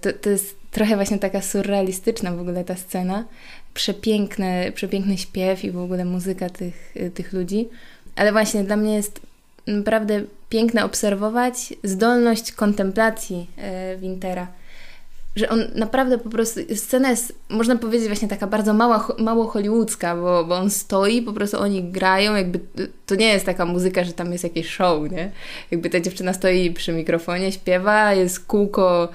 to, 0.00 0.12
to 0.12 0.30
jest 0.30 0.56
trochę 0.70 0.96
właśnie 0.96 1.18
taka 1.18 1.42
surrealistyczna 1.42 2.32
w 2.32 2.40
ogóle 2.40 2.64
ta 2.64 2.76
scena. 2.76 3.24
Przepiękny, 3.74 4.72
przepiękny 4.74 5.18
śpiew 5.18 5.64
i 5.64 5.70
w 5.70 5.78
ogóle 5.78 6.04
muzyka 6.04 6.48
tych, 6.48 6.94
tych 7.14 7.32
ludzi. 7.32 7.68
Ale 8.16 8.32
właśnie 8.32 8.64
dla 8.64 8.76
mnie 8.76 8.94
jest 8.94 9.20
naprawdę 9.66 10.22
piękne 10.50 10.84
obserwować 10.84 11.74
zdolność 11.84 12.52
kontemplacji 12.52 13.50
e, 13.56 13.96
Wintera 13.96 14.46
że 15.36 15.48
on 15.48 15.64
naprawdę 15.74 16.18
po 16.18 16.30
prostu, 16.30 16.60
scena 16.74 17.10
jest, 17.10 17.38
można 17.48 17.76
powiedzieć, 17.76 18.08
właśnie 18.08 18.28
taka 18.28 18.46
bardzo 18.46 18.74
mała, 18.74 19.08
mało 19.18 19.46
hollywoodzka, 19.46 20.16
bo, 20.16 20.44
bo 20.44 20.54
on 20.54 20.70
stoi, 20.70 21.22
po 21.22 21.32
prostu 21.32 21.60
oni 21.60 21.82
grają, 21.82 22.34
jakby 22.34 22.60
to 23.06 23.14
nie 23.14 23.28
jest 23.28 23.46
taka 23.46 23.66
muzyka, 23.66 24.04
że 24.04 24.12
tam 24.12 24.32
jest 24.32 24.44
jakieś 24.44 24.68
show, 24.68 25.10
nie? 25.10 25.30
Jakby 25.70 25.90
ta 25.90 26.00
dziewczyna 26.00 26.32
stoi 26.32 26.70
przy 26.70 26.92
mikrofonie, 26.92 27.52
śpiewa, 27.52 28.14
jest 28.14 28.46
kółko, 28.46 29.08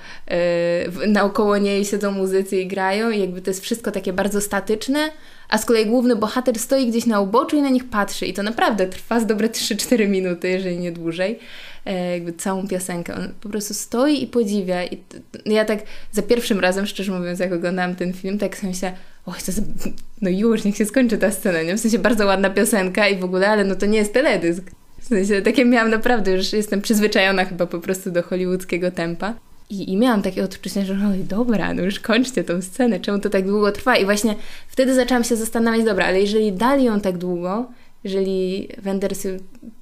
yy, 0.98 1.08
naokoło 1.08 1.58
niej 1.58 1.86
siedzą 1.86 2.12
muzycy 2.12 2.58
i 2.58 2.68
grają 2.68 3.10
i 3.10 3.20
jakby 3.20 3.42
to 3.42 3.50
jest 3.50 3.64
wszystko 3.64 3.92
takie 3.92 4.14
bardzo 4.14 4.42
statyczne, 4.42 5.10
a 5.50 5.58
z 5.58 5.66
kolei 5.66 5.86
główny 5.86 6.16
bohater 6.16 6.60
stoi 6.60 6.88
gdzieś 6.88 7.06
na 7.06 7.22
uboczu 7.22 7.58
i 7.58 7.62
na 7.62 7.70
nich 7.70 7.90
patrzy 7.90 8.26
i 8.26 8.34
to 8.34 8.44
naprawdę 8.44 8.88
trwa 8.88 9.20
z 9.20 9.26
dobre 9.26 9.48
3-4 9.48 10.08
minuty, 10.10 10.50
jeżeli 10.50 10.78
nie 10.78 10.92
dłużej. 10.92 11.40
E, 11.86 12.12
jakby 12.12 12.34
całą 12.34 12.68
piosenkę. 12.68 13.16
On 13.16 13.34
po 13.42 13.50
prostu 13.50 13.74
stoi 13.74 14.24
i 14.24 14.28
podziwia. 14.28 14.84
I 14.84 14.98
ja 15.46 15.66
tak 15.66 15.80
za 16.12 16.22
pierwszym 16.22 16.60
razem, 16.60 16.86
szczerze 16.86 17.12
mówiąc, 17.12 17.40
jak 17.40 17.54
oglądałam 17.54 17.96
ten 17.96 18.14
film, 18.14 18.38
tak 18.38 18.58
sobie 18.58 18.70
myślałam, 18.70 18.98
oj, 19.26 19.36
to 19.46 19.52
no 20.22 20.30
już, 20.30 20.64
niech 20.64 20.78
się 20.78 20.86
skończy 20.86 21.18
ta 21.18 21.32
scena, 21.32 21.62
nie? 21.62 21.76
W 21.76 21.80
sensie 21.80 22.00
bardzo 22.00 22.26
ładna 22.26 22.50
piosenka 22.50 23.08
i 23.08 23.20
w 23.20 23.24
ogóle, 23.24 23.50
ale 23.50 23.64
no 23.64 23.76
to 23.76 23.86
nie 23.86 23.98
jest 23.98 24.14
teledysk. 24.14 24.72
W 25.00 25.08
sensie 25.08 25.42
takie 25.42 25.66
miałam 25.66 25.90
naprawdę, 25.90 26.32
już 26.32 26.54
jestem 26.54 26.82
przyzwyczajona 26.82 27.46
chyba 27.46 27.66
po 27.66 27.80
prostu 27.80 28.12
do 28.12 28.24
hollywoodzkiego 28.24 28.92
tempa. 28.92 29.34
I, 29.70 29.92
I 29.92 29.98
miałam 29.98 30.22
takie 30.22 30.44
odczucie, 30.44 30.86
że 30.86 30.94
no 30.94 31.10
dobra, 31.30 31.74
no 31.74 31.82
już 31.82 32.00
kończcie 32.00 32.44
tą 32.44 32.62
scenę, 32.62 33.00
czemu 33.00 33.20
to 33.20 33.30
tak 33.30 33.46
długo 33.46 33.72
trwa? 33.72 33.98
I 33.98 34.06
właśnie 34.06 34.36
wtedy 34.68 34.96
zaczęłam 34.96 35.24
się 35.24 35.36
zastanawiać, 35.36 35.86
dobra, 35.86 36.06
ale 36.06 36.22
jeżeli 36.22 36.54
dali 36.54 36.84
ją 36.84 37.00
tak 37.00 37.18
długo, 37.18 37.66
jeżeli 38.04 38.70
Wenders 38.78 39.28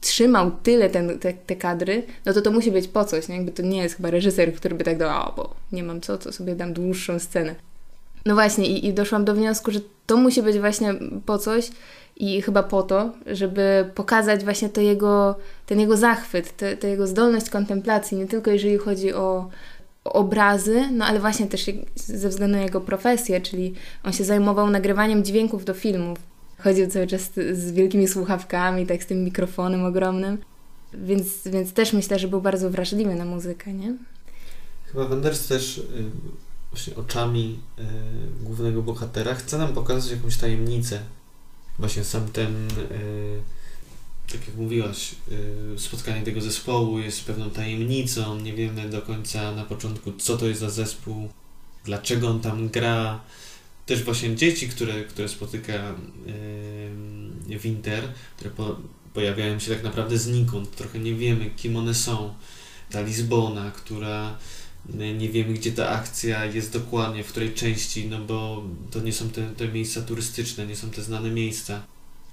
trzymał 0.01 0.51
tyle 0.63 0.89
ten, 0.89 1.19
te, 1.19 1.33
te 1.33 1.55
kadry, 1.55 2.03
no 2.25 2.33
to 2.33 2.41
to 2.41 2.51
musi 2.51 2.71
być 2.71 2.87
po 2.87 3.05
coś, 3.05 3.27
nie? 3.27 3.35
Jakby 3.35 3.51
to 3.51 3.63
nie 3.63 3.77
jest 3.77 3.95
chyba 3.95 4.09
reżyser, 4.09 4.53
który 4.53 4.75
by 4.75 4.83
tak 4.83 4.97
dał, 4.97 5.33
bo 5.35 5.55
nie 5.71 5.83
mam 5.83 6.01
co, 6.01 6.17
to 6.17 6.31
sobie 6.31 6.55
dam 6.55 6.73
dłuższą 6.73 7.19
scenę. 7.19 7.55
No 8.25 8.33
właśnie 8.33 8.67
i, 8.67 8.87
i 8.87 8.93
doszłam 8.93 9.25
do 9.25 9.33
wniosku, 9.33 9.71
że 9.71 9.79
to 10.05 10.17
musi 10.17 10.41
być 10.41 10.59
właśnie 10.59 10.93
po 11.25 11.37
coś 11.37 11.69
i 12.17 12.41
chyba 12.41 12.63
po 12.63 12.83
to, 12.83 13.11
żeby 13.27 13.89
pokazać 13.95 14.43
właśnie 14.43 14.69
to 14.69 14.81
jego, 14.81 15.35
ten 15.65 15.79
jego 15.79 15.97
zachwyt, 15.97 16.57
tę 16.79 16.89
jego 16.89 17.07
zdolność 17.07 17.49
kontemplacji, 17.49 18.17
nie 18.17 18.27
tylko 18.27 18.51
jeżeli 18.51 18.77
chodzi 18.77 19.13
o 19.13 19.49
obrazy, 20.03 20.89
no 20.91 21.05
ale 21.05 21.19
właśnie 21.19 21.47
też 21.47 21.65
ze 21.95 22.29
względu 22.29 22.57
na 22.57 22.63
jego 22.63 22.81
profesję, 22.81 23.41
czyli 23.41 23.73
on 24.03 24.13
się 24.13 24.23
zajmował 24.23 24.69
nagrywaniem 24.69 25.23
dźwięków 25.23 25.65
do 25.65 25.73
filmów. 25.73 26.17
Chodził 26.59 26.87
cały 26.87 27.07
czas 27.07 27.21
z 27.53 27.71
wielkimi 27.71 28.07
słuchawkami, 28.07 28.85
tak 28.85 29.03
z 29.03 29.05
tym 29.05 29.23
mikrofonem 29.23 29.85
ogromnym. 29.85 30.37
Więc, 30.93 31.47
więc 31.47 31.73
też 31.73 31.93
myślę, 31.93 32.19
że 32.19 32.27
był 32.27 32.41
bardzo 32.41 32.69
wrażliwy 32.69 33.15
na 33.15 33.25
muzykę, 33.25 33.73
nie? 33.73 33.93
Chyba 34.85 35.05
Wenders 35.05 35.47
też 35.47 35.77
y, 35.77 35.83
właśnie 36.71 36.95
oczami 36.95 37.59
y, 37.79 37.83
głównego 38.43 38.81
bohatera 38.81 39.35
chce 39.35 39.57
nam 39.57 39.73
pokazać 39.73 40.11
jakąś 40.11 40.37
tajemnicę. 40.37 40.99
Właśnie 41.79 42.03
sam 42.03 42.27
ten, 42.27 42.67
y, 42.71 43.41
tak 44.31 44.47
jak 44.47 44.55
mówiłaś, 44.57 45.15
spotkanie 45.77 46.21
tego 46.21 46.41
zespołu 46.41 46.99
jest 46.99 47.25
pewną 47.25 47.49
tajemnicą. 47.49 48.39
Nie 48.39 48.53
wiemy 48.53 48.89
do 48.89 49.01
końca 49.01 49.51
na 49.51 49.63
początku, 49.63 50.13
co 50.13 50.37
to 50.37 50.47
jest 50.47 50.59
za 50.59 50.69
zespół, 50.69 51.29
dlaczego 51.85 52.29
on 52.29 52.39
tam 52.39 52.69
gra 52.69 53.19
też 53.85 54.03
właśnie 54.03 54.35
dzieci, 54.35 54.69
które, 54.69 55.03
które 55.03 55.29
spotyka 55.29 55.95
yy, 57.47 57.59
Winter, 57.59 58.03
które 58.35 58.49
po, 58.49 58.75
pojawiają 59.13 59.59
się 59.59 59.75
tak 59.75 59.83
naprawdę 59.83 60.17
znikąd, 60.17 60.75
trochę 60.75 60.99
nie 60.99 61.15
wiemy, 61.15 61.49
kim 61.49 61.75
one 61.75 61.93
są. 61.93 62.33
Ta 62.89 63.01
Lizbona, 63.01 63.71
która 63.71 64.37
yy, 64.93 65.13
nie 65.13 65.29
wiemy, 65.29 65.53
gdzie 65.53 65.71
ta 65.71 65.89
akcja 65.89 66.45
jest 66.45 66.73
dokładnie, 66.73 67.23
w 67.23 67.27
której 67.27 67.53
części, 67.53 68.07
no 68.07 68.19
bo 68.19 68.63
to 68.91 68.99
nie 68.99 69.13
są 69.13 69.29
te, 69.29 69.49
te 69.49 69.67
miejsca 69.67 70.01
turystyczne, 70.01 70.67
nie 70.67 70.75
są 70.75 70.89
te 70.89 71.01
znane 71.01 71.29
miejsca. 71.29 71.83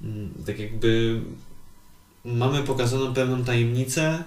Yy, 0.02 0.08
tak 0.46 0.58
jakby 0.58 1.20
mamy 2.24 2.62
pokazaną 2.62 3.14
pewną 3.14 3.44
tajemnicę, 3.44 4.24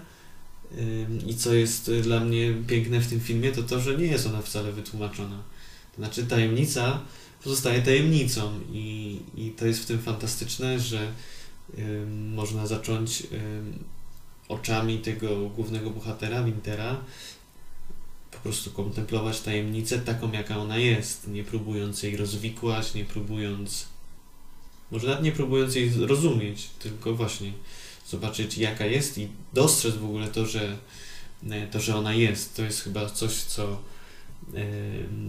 i 1.28 1.36
co 1.36 1.54
jest 1.54 1.92
dla 1.92 2.20
mnie 2.20 2.54
piękne 2.68 3.00
w 3.00 3.10
tym 3.10 3.20
filmie, 3.20 3.52
to 3.52 3.64
to, 3.64 3.80
że 3.80 3.98
nie 3.98 4.06
jest 4.06 4.28
ona 4.28 4.42
wcale 4.42 4.72
wytłumaczona. 4.72 5.44
To 5.96 5.98
znaczy 5.98 6.26
tajemnica 6.26 7.00
pozostaje 7.44 7.82
tajemnicą 7.82 8.60
i, 8.72 9.20
i 9.36 9.50
to 9.50 9.66
jest 9.66 9.84
w 9.84 9.86
tym 9.86 10.00
fantastyczne, 10.00 10.80
że 10.80 11.12
y, 11.78 12.06
można 12.36 12.68
zacząć 12.68 13.22
y, 13.22 13.26
oczami 14.48 14.98
tego 14.98 15.50
głównego 15.50 15.90
bohatera, 15.90 16.44
Wintera, 16.44 16.98
po 18.32 18.38
prostu 18.38 18.72
kontemplować 18.72 19.42
tajemnicę 19.42 20.00
taką, 20.00 20.32
jaka 20.32 20.58
ona 20.58 20.78
jest, 20.78 21.28
nie 21.28 21.44
próbując 21.44 22.04
jej 22.04 22.18
rozwikłać, 22.18 22.94
nie 22.94 23.06
próbując, 23.06 23.86
może 24.92 25.08
nawet 25.08 25.24
nie 25.24 25.32
próbując 25.32 25.76
jej 25.76 25.92
rozumieć, 26.06 26.70
tylko 26.80 27.16
właśnie 27.16 27.52
zobaczyć, 28.08 28.58
jaka 28.58 28.86
jest 28.86 29.18
i 29.18 29.28
dostrzec 29.54 29.96
w 29.96 30.06
ogóle 30.06 30.28
to, 30.28 30.46
że, 30.46 30.78
to, 31.72 31.80
że 31.80 31.96
ona 31.96 32.14
jest. 32.14 32.56
To 32.56 32.62
jest 32.62 32.82
chyba 32.82 33.10
coś, 33.10 33.34
co 33.34 33.78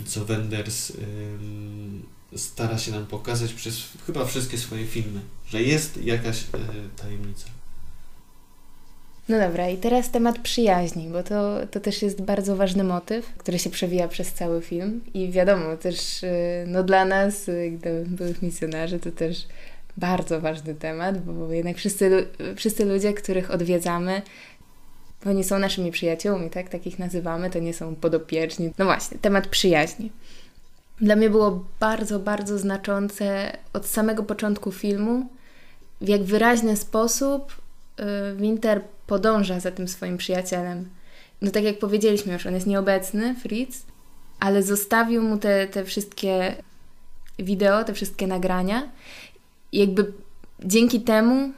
co 0.07 0.25
Wenders 0.25 0.93
stara 2.37 2.79
się 2.79 2.93
nam 2.93 3.07
pokazać 3.07 3.53
przez 3.53 3.83
chyba 4.07 4.25
wszystkie 4.25 4.59
swoje 4.59 4.87
filmy, 4.87 5.21
że 5.49 5.63
jest 5.63 6.05
jakaś 6.05 6.41
e, 6.41 6.59
tajemnica. 7.03 7.47
No 9.29 9.39
dobra, 9.39 9.69
i 9.69 9.77
teraz 9.77 10.11
temat 10.11 10.39
przyjaźni, 10.39 11.09
bo 11.09 11.23
to, 11.23 11.67
to 11.71 11.81
też 11.81 12.03
jest 12.03 12.23
bardzo 12.23 12.57
ważny 12.57 12.85
motyw, 12.85 13.27
który 13.39 13.59
się 13.59 13.71
przewija 13.71 14.09
przez 14.09 14.33
cały 14.33 14.63
film. 14.63 15.01
I 15.15 15.31
wiadomo, 15.31 15.77
też 15.77 16.25
e, 16.25 16.65
no 16.67 16.83
dla 16.83 17.05
nas, 17.05 17.47
byłych 18.07 18.43
misjonarzy, 18.43 18.99
to 18.99 19.13
też 19.13 19.47
bardzo 19.97 20.41
ważny 20.41 20.75
temat, 20.75 21.25
bo 21.25 21.53
jednak 21.53 21.77
wszyscy, 21.77 22.29
wszyscy 22.57 22.85
ludzie, 22.85 23.13
których 23.13 23.51
odwiedzamy, 23.51 24.23
oni 25.27 25.45
są 25.45 25.59
naszymi 25.59 25.91
przyjaciółmi, 25.91 26.51
tak? 26.51 26.69
Takich 26.69 26.99
nazywamy, 26.99 27.51
to 27.51 27.59
nie 27.59 27.75
są 27.75 27.97
podopieczni. 27.97 28.73
No 28.79 28.85
właśnie, 28.85 29.19
temat 29.19 29.47
przyjaźni. 29.47 30.13
Dla 31.01 31.17
mnie 31.17 31.31
było 31.31 31.65
bardzo, 31.81 32.19
bardzo 32.19 32.59
znaczące 32.59 33.57
od 33.73 33.87
samego 33.87 34.23
początku 34.23 34.73
filmu, 34.73 35.27
w 36.01 36.09
jak 36.09 36.23
wyraźny 36.23 36.77
sposób 36.77 37.53
y, 38.33 38.37
Winter 38.37 38.81
podąża 39.07 39.61
za 39.61 39.71
tym 39.71 39.89
swoim 39.89 40.17
przyjacielem. 40.17 40.89
No 41.43 41.51
tak 41.51 41.65
jak 41.65 41.79
powiedzieliśmy 41.79 42.33
już, 42.33 42.47
on 42.47 42.55
jest 42.55 42.67
nieobecny, 42.67 43.35
Fritz, 43.35 43.87
ale 44.41 44.63
zostawił 44.63 45.23
mu 45.23 45.39
te, 45.39 45.69
te 45.69 45.85
wszystkie 45.85 46.57
wideo, 47.39 47.85
te 47.85 47.95
wszystkie 47.95 48.27
nagrania. 48.27 48.89
Jakby 49.75 50.13
dzięki 50.65 51.01
temu 51.01 51.53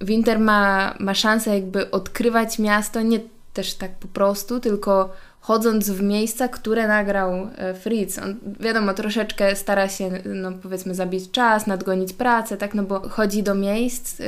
Winter 0.00 0.38
ma, 0.38 0.94
ma 1.00 1.14
szansę 1.14 1.54
jakby 1.54 1.90
odkrywać 1.90 2.58
miasto 2.58 3.02
nie 3.02 3.20
też 3.52 3.74
tak 3.74 3.90
po 3.90 4.08
prostu, 4.08 4.60
tylko 4.60 5.12
chodząc 5.40 5.90
w 5.90 6.02
miejsca, 6.02 6.48
które 6.48 6.88
nagrał 6.88 7.48
e, 7.56 7.74
Fritz. 7.74 8.18
On, 8.18 8.36
wiadomo, 8.60 8.94
troszeczkę 8.94 9.56
stara 9.56 9.88
się, 9.88 10.10
no 10.24 10.52
powiedzmy, 10.52 10.94
zabić 10.94 11.30
czas, 11.30 11.66
nadgonić 11.66 12.12
pracę, 12.12 12.56
tak, 12.56 12.74
no 12.74 12.82
bo 12.82 13.08
chodzi 13.08 13.42
do 13.42 13.54
miejsc, 13.54 14.20
e, 14.20 14.24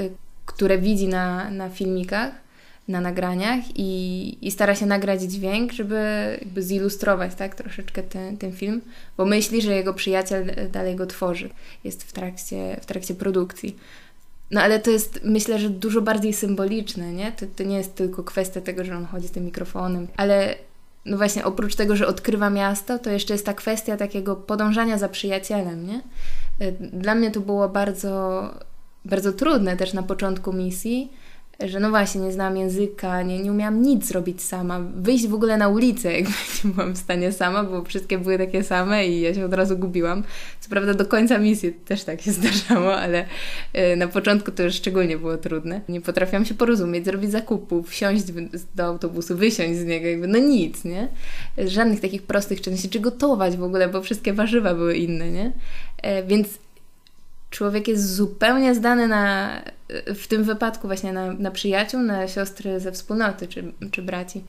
które 0.46 0.78
widzi 0.78 1.08
na, 1.08 1.50
na 1.50 1.68
filmikach, 1.68 2.43
na 2.88 3.00
nagraniach 3.00 3.64
i, 3.74 4.38
i 4.46 4.50
stara 4.50 4.74
się 4.74 4.86
nagrać 4.86 5.22
dźwięk, 5.22 5.72
żeby 5.72 6.00
jakby 6.40 6.62
zilustrować, 6.62 7.34
tak, 7.34 7.54
troszeczkę 7.54 8.02
ten, 8.02 8.36
ten 8.36 8.52
film, 8.52 8.80
bo 9.16 9.24
myśli, 9.24 9.62
że 9.62 9.74
jego 9.74 9.94
przyjaciel 9.94 10.54
dalej 10.72 10.96
go 10.96 11.06
tworzy, 11.06 11.50
jest 11.84 12.04
w 12.04 12.12
trakcie, 12.12 12.76
w 12.80 12.86
trakcie 12.86 13.14
produkcji. 13.14 13.76
No 14.50 14.60
ale 14.60 14.78
to 14.78 14.90
jest, 14.90 15.20
myślę, 15.24 15.58
że 15.58 15.70
dużo 15.70 16.02
bardziej 16.02 16.32
symboliczne, 16.32 17.12
nie? 17.12 17.32
To, 17.32 17.46
to 17.56 17.62
nie 17.62 17.76
jest 17.76 17.94
tylko 17.94 18.24
kwestia 18.24 18.60
tego, 18.60 18.84
że 18.84 18.96
on 18.96 19.04
chodzi 19.04 19.28
z 19.28 19.30
tym 19.30 19.44
mikrofonem, 19.44 20.06
ale 20.16 20.54
no 21.04 21.16
właśnie, 21.16 21.44
oprócz 21.44 21.74
tego, 21.74 21.96
że 21.96 22.06
odkrywa 22.06 22.50
miasto, 22.50 22.98
to 22.98 23.10
jeszcze 23.10 23.34
jest 23.34 23.46
ta 23.46 23.54
kwestia 23.54 23.96
takiego 23.96 24.36
podążania 24.36 24.98
za 24.98 25.08
przyjacielem, 25.08 25.86
nie? 25.86 26.00
Dla 26.80 27.14
mnie 27.14 27.30
to 27.30 27.40
było 27.40 27.68
bardzo, 27.68 28.42
bardzo 29.04 29.32
trudne 29.32 29.76
też 29.76 29.92
na 29.92 30.02
początku 30.02 30.52
misji, 30.52 31.12
że 31.60 31.80
no 31.80 31.90
właśnie, 31.90 32.20
nie 32.20 32.32
znałam 32.32 32.56
języka, 32.56 33.22
nie, 33.22 33.38
nie 33.38 33.52
umiałam 33.52 33.82
nic 33.82 34.06
zrobić 34.06 34.42
sama. 34.42 34.80
Wyjść 34.96 35.26
w 35.26 35.34
ogóle 35.34 35.56
na 35.56 35.68
ulicę, 35.68 36.12
jakby 36.18 36.32
nie 36.64 36.70
byłam 36.70 36.92
w 36.94 36.98
stanie 36.98 37.32
sama, 37.32 37.64
bo 37.64 37.84
wszystkie 37.84 38.18
były 38.18 38.38
takie 38.38 38.64
same 38.64 39.06
i 39.06 39.20
ja 39.20 39.34
się 39.34 39.44
od 39.44 39.54
razu 39.54 39.78
gubiłam. 39.78 40.24
Co 40.60 40.70
prawda 40.70 40.94
do 40.94 41.06
końca 41.06 41.38
misji 41.38 41.72
też 41.72 42.04
tak 42.04 42.20
się 42.20 42.32
zdarzało, 42.42 42.96
ale 42.96 43.24
y, 43.92 43.96
na 43.96 44.08
początku 44.08 44.50
to 44.52 44.62
już 44.62 44.74
szczególnie 44.74 45.18
było 45.18 45.36
trudne. 45.36 45.80
Nie 45.88 46.00
potrafiłam 46.00 46.44
się 46.44 46.54
porozumieć, 46.54 47.04
zrobić 47.04 47.30
zakupów, 47.30 47.90
wsiąść 47.90 48.24
do 48.74 48.84
autobusu, 48.84 49.36
wysiąść 49.36 49.78
z 49.78 49.84
niego, 49.84 50.06
jakby 50.06 50.26
no 50.26 50.38
nic, 50.38 50.84
nie? 50.84 51.08
Żadnych 51.58 52.00
takich 52.00 52.22
prostych 52.22 52.60
czynności, 52.60 52.88
czy 52.88 53.00
gotować 53.00 53.56
w 53.56 53.62
ogóle, 53.62 53.88
bo 53.88 54.02
wszystkie 54.02 54.32
warzywa 54.32 54.74
były 54.74 54.96
inne, 54.96 55.30
nie? 55.30 55.52
E, 56.02 56.22
więc 56.22 56.48
człowiek 57.54 57.88
jest 57.88 58.14
zupełnie 58.14 58.74
zdany 58.74 59.08
na, 59.08 59.50
w 60.14 60.26
tym 60.26 60.44
wypadku 60.44 60.86
właśnie 60.86 61.12
na, 61.12 61.32
na 61.32 61.50
przyjaciół, 61.50 62.00
na 62.00 62.28
siostry 62.28 62.80
ze 62.80 62.92
wspólnoty 62.92 63.48
czy, 63.48 63.72
czy 63.90 64.02
braci. 64.02 64.44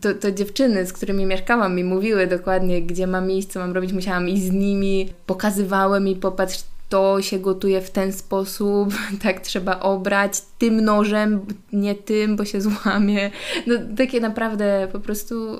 To, 0.00 0.14
to 0.14 0.32
dziewczyny, 0.32 0.86
z 0.86 0.92
którymi 0.92 1.26
mieszkałam, 1.26 1.76
mi 1.76 1.84
mówiły 1.84 2.26
dokładnie, 2.26 2.82
gdzie 2.82 3.06
mam 3.06 3.30
iść, 3.30 3.48
co 3.48 3.60
mam 3.60 3.72
robić. 3.72 3.92
Musiałam 3.92 4.28
iść 4.28 4.42
z 4.42 4.50
nimi, 4.50 5.12
pokazywały 5.26 6.00
mi, 6.00 6.16
popatrz, 6.16 6.62
to 6.88 7.22
się 7.22 7.38
gotuje 7.38 7.80
w 7.80 7.90
ten 7.90 8.12
sposób, 8.12 8.94
tak 9.22 9.40
trzeba 9.40 9.80
obrać 9.80 10.40
tym 10.58 10.84
nożem, 10.84 11.46
nie 11.72 11.94
tym, 11.94 12.36
bo 12.36 12.44
się 12.44 12.60
złamie. 12.60 13.30
No 13.66 13.74
takie 13.96 14.20
naprawdę 14.20 14.88
po 14.92 15.00
prostu 15.00 15.58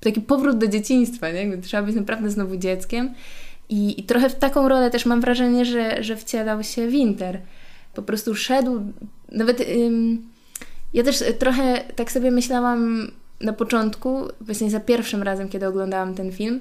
taki 0.00 0.20
powrót 0.20 0.58
do 0.58 0.66
dzieciństwa, 0.66 1.30
nie? 1.30 1.58
Trzeba 1.58 1.82
być 1.82 1.96
naprawdę 1.96 2.30
znowu 2.30 2.56
dzieckiem. 2.56 3.14
I, 3.72 4.00
I, 4.00 4.02
trochę 4.02 4.30
w 4.30 4.34
taką 4.34 4.68
rolę 4.68 4.90
też 4.90 5.06
mam 5.06 5.20
wrażenie, 5.20 5.64
że, 5.64 6.02
że 6.02 6.16
wcielał 6.16 6.62
się 6.62 6.88
Winter. 6.88 7.40
Po 7.94 8.02
prostu 8.02 8.34
szedł, 8.34 8.80
nawet 9.32 9.60
ym, 9.60 10.28
ja 10.94 11.02
też 11.02 11.24
trochę 11.38 11.84
tak 11.96 12.12
sobie 12.12 12.30
myślałam 12.30 13.10
na 13.40 13.52
początku, 13.52 14.28
właśnie 14.40 14.70
za 14.70 14.80
pierwszym 14.80 15.22
razem, 15.22 15.48
kiedy 15.48 15.66
oglądałam 15.66 16.14
ten 16.14 16.32
film, 16.32 16.60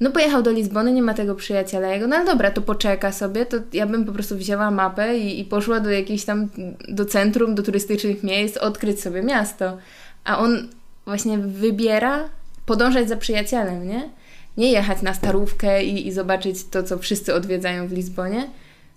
no 0.00 0.10
pojechał 0.10 0.42
do 0.42 0.50
Lizbony, 0.50 0.92
nie 0.92 1.02
ma 1.02 1.14
tego 1.14 1.34
przyjaciela 1.34 1.88
jego, 1.88 2.06
no 2.06 2.16
ale 2.16 2.24
dobra, 2.24 2.50
to 2.50 2.62
poczeka 2.62 3.12
sobie, 3.12 3.46
to 3.46 3.56
ja 3.72 3.86
bym 3.86 4.04
po 4.04 4.12
prostu 4.12 4.36
wzięła 4.36 4.70
mapę 4.70 5.18
i, 5.18 5.40
i 5.40 5.44
poszła 5.44 5.80
do 5.80 5.90
jakiejś 5.90 6.24
tam, 6.24 6.48
do 6.88 7.04
centrum, 7.04 7.54
do 7.54 7.62
turystycznych 7.62 8.22
miejsc, 8.22 8.56
odkryć 8.56 9.00
sobie 9.00 9.22
miasto. 9.22 9.76
A 10.24 10.38
on 10.38 10.68
właśnie 11.06 11.38
wybiera 11.38 12.28
podążać 12.66 13.08
za 13.08 13.16
przyjacielem, 13.16 13.88
nie? 13.88 14.10
Nie 14.56 14.72
jechać 14.72 15.02
na 15.02 15.14
starówkę 15.14 15.84
i, 15.84 16.06
i 16.06 16.12
zobaczyć 16.12 16.64
to, 16.64 16.82
co 16.82 16.98
wszyscy 16.98 17.34
odwiedzają 17.34 17.88
w 17.88 17.92
Lizbonie, 17.92 18.50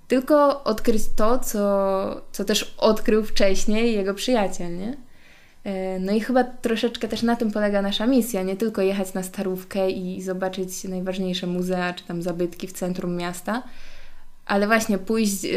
tylko 0.07 0.63
odkryć 0.63 1.03
to, 1.15 1.39
co, 1.39 2.21
co 2.31 2.45
też 2.45 2.75
odkrył 2.77 3.24
wcześniej 3.24 3.93
jego 3.93 4.13
przyjaciel, 4.13 4.77
nie? 4.77 4.97
E, 5.63 6.00
no 6.00 6.12
i 6.12 6.19
chyba 6.19 6.43
troszeczkę 6.43 7.07
też 7.07 7.24
na 7.24 7.35
tym 7.35 7.51
polega 7.51 7.81
nasza 7.81 8.07
misja, 8.07 8.43
nie 8.43 8.55
tylko 8.55 8.81
jechać 8.81 9.13
na 9.13 9.24
starówkę 9.24 9.89
i 9.89 10.21
zobaczyć 10.21 10.83
najważniejsze 10.83 11.47
muzea 11.47 11.93
czy 11.93 12.03
tam 12.03 12.21
zabytki 12.21 12.67
w 12.67 12.74
centrum 12.74 13.15
miasta, 13.15 13.63
ale 14.45 14.67
właśnie 14.67 14.97
pójść 14.97 15.45
e, 15.45 15.50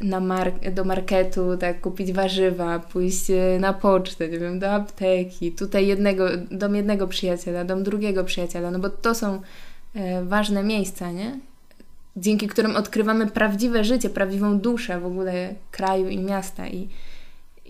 na 0.00 0.20
mar- 0.20 0.72
do 0.72 0.84
marketu, 0.84 1.56
tak, 1.56 1.80
kupić 1.80 2.12
warzywa, 2.12 2.78
pójść 2.78 3.30
e, 3.30 3.58
na 3.60 3.72
pocztę, 3.72 4.28
nie 4.28 4.38
wiem, 4.38 4.58
do 4.58 4.70
apteki, 4.70 5.52
tutaj 5.52 5.86
jednego, 5.86 6.28
dom 6.50 6.76
jednego 6.76 7.08
przyjaciela, 7.08 7.64
dom 7.64 7.82
drugiego 7.82 8.24
przyjaciela, 8.24 8.70
no 8.70 8.78
bo 8.78 8.90
to 8.90 9.14
są 9.14 9.40
ważne 10.22 10.62
miejsca, 10.62 11.12
nie? 11.12 11.38
Dzięki 12.16 12.48
którym 12.48 12.76
odkrywamy 12.76 13.26
prawdziwe 13.26 13.84
życie, 13.84 14.10
prawdziwą 14.10 14.58
duszę 14.58 15.00
w 15.00 15.06
ogóle 15.06 15.54
kraju 15.70 16.08
i 16.08 16.18
miasta 16.18 16.68
i 16.68 16.88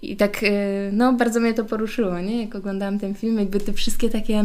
i 0.02 0.16
tak, 0.16 0.42
y, 0.42 0.90
no, 0.92 1.12
bardzo 1.12 1.40
mnie 1.40 1.54
to 1.54 1.64
poruszyło, 1.64 2.20
nie? 2.20 2.42
Jak 2.42 2.54
oglądałam 2.54 2.99
ten 2.99 3.14
film, 3.14 3.38
jakby 3.38 3.61
te 3.61 3.73
wszystkie 3.73 4.11
takie 4.11 4.44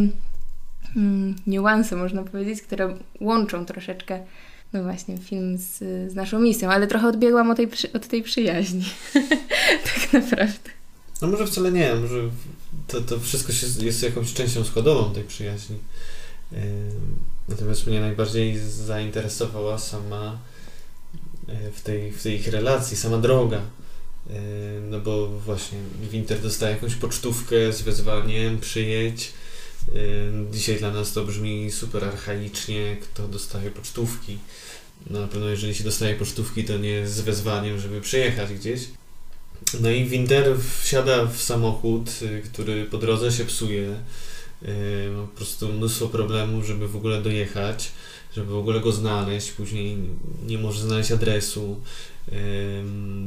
mm, 0.95 1.35
niuanse, 1.47 1.95
można 1.95 2.23
powiedzieć, 2.23 2.61
które 2.61 2.95
łączą 3.21 3.65
troszeczkę, 3.65 4.19
no 4.73 4.83
właśnie, 4.83 5.17
film 5.17 5.57
z, 5.57 5.77
z 6.11 6.15
naszą 6.15 6.39
misją, 6.39 6.69
ale 6.69 6.87
trochę 6.87 7.07
odbiegłam 7.07 7.51
od 7.51 7.57
tej, 7.57 7.67
od 7.93 8.07
tej 8.07 8.23
przyjaźni. 8.23 8.85
tak 9.93 10.13
naprawdę. 10.13 10.69
No 11.21 11.27
może 11.27 11.47
wcale 11.47 11.71
nie, 11.71 11.95
może 11.95 12.29
to, 12.87 13.01
to 13.01 13.19
wszystko 13.19 13.53
się, 13.53 13.67
jest 13.79 14.03
jakąś 14.03 14.33
częścią 14.33 14.63
składową 14.63 15.13
tej 15.13 15.23
przyjaźni. 15.23 15.77
Natomiast 17.49 17.87
mnie 17.87 18.01
najbardziej 18.01 18.59
zainteresowała 18.59 19.79
sama 19.79 20.39
e, 21.47 21.71
w 21.71 21.81
tej, 21.81 22.11
w 22.11 22.23
tej 22.23 22.35
ich 22.35 22.47
relacji, 22.47 22.97
sama 22.97 23.17
droga 23.17 23.61
Yy, 24.29 24.35
no 24.89 24.99
bo 24.99 25.27
właśnie 25.27 25.77
Winter 26.11 26.41
dostaje 26.41 26.73
jakąś 26.73 26.95
pocztówkę 26.95 27.73
z 27.73 27.81
wezwaniem 27.81 28.59
przyjedź. 28.59 29.33
Dzisiaj 30.51 30.77
dla 30.77 30.91
nas 30.91 31.13
to 31.13 31.25
brzmi 31.25 31.71
super 31.71 32.05
archaicznie, 32.05 32.97
kto 33.01 33.27
dostaje 33.27 33.71
pocztówki. 33.71 34.37
No 35.09 35.21
na 35.21 35.27
pewno 35.27 35.49
jeżeli 35.49 35.75
się 35.75 35.83
dostaje 35.83 36.15
pocztówki, 36.15 36.63
to 36.63 36.77
nie 36.77 37.07
z 37.07 37.21
wezwaniem, 37.21 37.79
żeby 37.79 38.01
przyjechać 38.01 38.53
gdzieś. 38.53 38.81
No 39.79 39.89
i 39.89 40.05
Winter 40.05 40.57
wsiada 40.81 41.25
w 41.25 41.41
samochód, 41.41 42.21
yy, 42.21 42.41
który 42.41 42.85
po 42.85 42.97
drodze 42.97 43.31
się 43.31 43.45
psuje. 43.45 43.95
Ma 45.15 45.21
po 45.21 45.35
prostu 45.35 45.73
mnóstwo 45.73 46.07
problemów, 46.07 46.65
żeby 46.65 46.87
w 46.87 46.95
ogóle 46.95 47.21
dojechać, 47.21 47.91
żeby 48.35 48.51
w 48.51 48.57
ogóle 48.57 48.79
go 48.79 48.91
znaleźć. 48.91 49.51
Później 49.51 49.97
nie 50.47 50.57
może 50.57 50.81
znaleźć 50.81 51.11
adresu. 51.11 51.81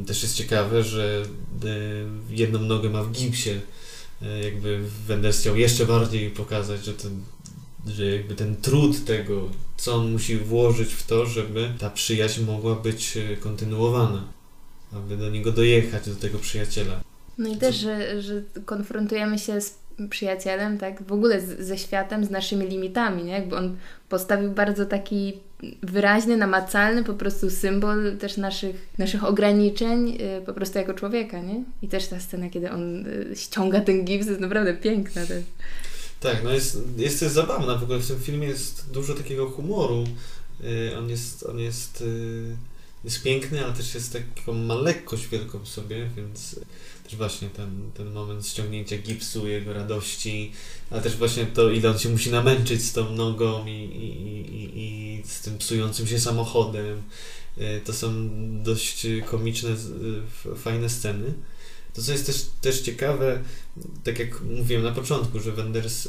Też 0.07 0.23
jest 0.23 0.35
ciekawe, 0.35 0.85
że 0.85 1.23
jedną 2.31 2.59
nogę 2.59 2.91
ma 2.91 3.03
w 3.03 3.13
gipsie. 3.13 3.51
E, 4.23 4.45
jakby 4.45 4.81
Wenders 5.07 5.41
chciał 5.41 5.57
jeszcze 5.57 5.87
bardziej 5.87 6.31
pokazać, 6.31 6.85
że 6.85 6.95
ten, 6.95 7.23
że 7.87 8.07
jakby 8.07 8.35
ten 8.35 8.57
trud 8.57 9.05
tego, 9.05 9.49
co 9.77 9.95
on 9.95 10.13
musi 10.13 10.37
włożyć 10.37 10.93
w 10.93 11.07
to, 11.07 11.27
żeby 11.27 11.73
ta 11.79 11.91
przyjaźń 11.91 12.45
mogła 12.45 12.75
być 12.75 13.17
e, 13.17 13.37
kontynuowana, 13.37 14.25
aby 14.93 15.17
do 15.17 15.31
niego 15.31 15.53
dojechać, 15.53 16.09
do 16.09 16.17
tego 16.17 16.39
przyjaciela. 16.39 17.01
No 17.39 17.49
i 17.49 17.57
też, 17.57 17.77
że, 17.77 18.23
że 18.23 18.43
konfrontujemy 18.65 19.39
się 19.39 19.61
z 19.61 19.75
przyjacielem, 20.11 20.79
tak, 20.79 21.03
w 21.03 21.13
ogóle 21.13 21.41
z, 21.41 21.61
ze 21.61 21.79
światem, 21.79 22.25
z 22.25 22.31
naszymi 22.31 22.67
limitami, 22.67 23.25
nie? 23.25 23.33
Jakby 23.33 23.57
on 23.57 23.77
postawił 24.09 24.51
bardzo 24.51 24.87
taki 24.87 25.33
wyraźny, 25.83 26.37
namacalny 26.37 27.05
po 27.05 27.15
prostu 27.15 27.51
symbol 27.51 28.17
też 28.17 28.37
naszych, 28.37 28.77
naszych 28.99 29.25
ograniczeń 29.25 30.19
y, 30.41 30.47
po 30.47 30.53
prostu 30.53 30.79
jako 30.79 30.95
człowieka, 30.95 31.41
nie? 31.41 31.65
I 31.83 31.89
też 31.89 32.09
ta 32.09 32.21
scena, 32.21 32.51
kiedy 32.51 32.71
on 32.71 33.07
y, 33.07 33.33
ściąga 33.35 33.81
ten 33.81 34.05
gips 34.05 34.27
jest 34.27 34.41
naprawdę 34.41 34.75
piękna 34.75 35.27
też. 35.27 35.45
Tak, 36.21 36.45
no 36.45 36.51
jest, 36.51 36.79
jest 36.97 37.21
też 37.21 37.33
zabawna, 37.33 37.77
w 37.77 37.83
ogóle 37.83 37.99
w 37.99 38.09
tym 38.09 38.21
filmie 38.21 38.49
jest 38.49 38.91
dużo 38.91 39.15
takiego 39.15 39.51
humoru, 39.51 40.05
y, 40.65 40.99
on 40.99 41.11
jest, 41.11 41.47
on 41.47 41.59
jest, 41.59 42.05
jest 43.05 43.23
piękny, 43.23 43.65
ale 43.65 43.73
też 43.73 43.95
jest 43.95 44.13
taką 44.37 44.53
ma 44.53 44.75
lekkość 44.75 45.29
wielką 45.29 45.59
w 45.59 45.69
sobie, 45.69 46.09
więc 46.17 46.61
też 47.07 47.17
właśnie 47.17 47.49
ten, 47.49 47.91
ten 47.95 48.13
moment 48.13 48.47
ściągnięcia 48.47 48.99
gipsu, 48.99 49.49
jego 49.49 49.73
radości, 49.73 50.53
ale 50.91 51.03
też 51.03 51.17
właśnie 51.17 51.47
to, 51.47 51.71
ile 51.71 51.91
on 51.91 51.99
się 51.99 52.09
musi 52.09 52.31
namęczyć 52.31 52.83
z 52.83 52.93
tą 52.93 53.13
nogą 53.13 53.67
i, 53.67 53.71
i, 53.71 54.55
i, 54.57 54.71
i 54.75 55.23
z 55.27 55.41
tym 55.41 55.59
psującym 55.59 56.07
się 56.07 56.21
samochodem. 56.21 57.03
E, 57.59 57.81
to 57.81 57.93
są 57.93 58.29
dość 58.63 59.07
komiczne, 59.31 59.71
fajne 60.57 60.89
sceny. 60.89 61.35
To, 61.95 62.03
co 62.03 62.13
jest 62.13 62.27
też, 62.27 62.47
też 62.61 62.81
ciekawe, 62.81 63.43
tak 64.05 64.19
jak 64.19 64.41
mówiłem 64.41 64.83
na 64.83 64.93
początku, 64.93 65.41
że 65.41 65.53
Wenders 65.53 66.09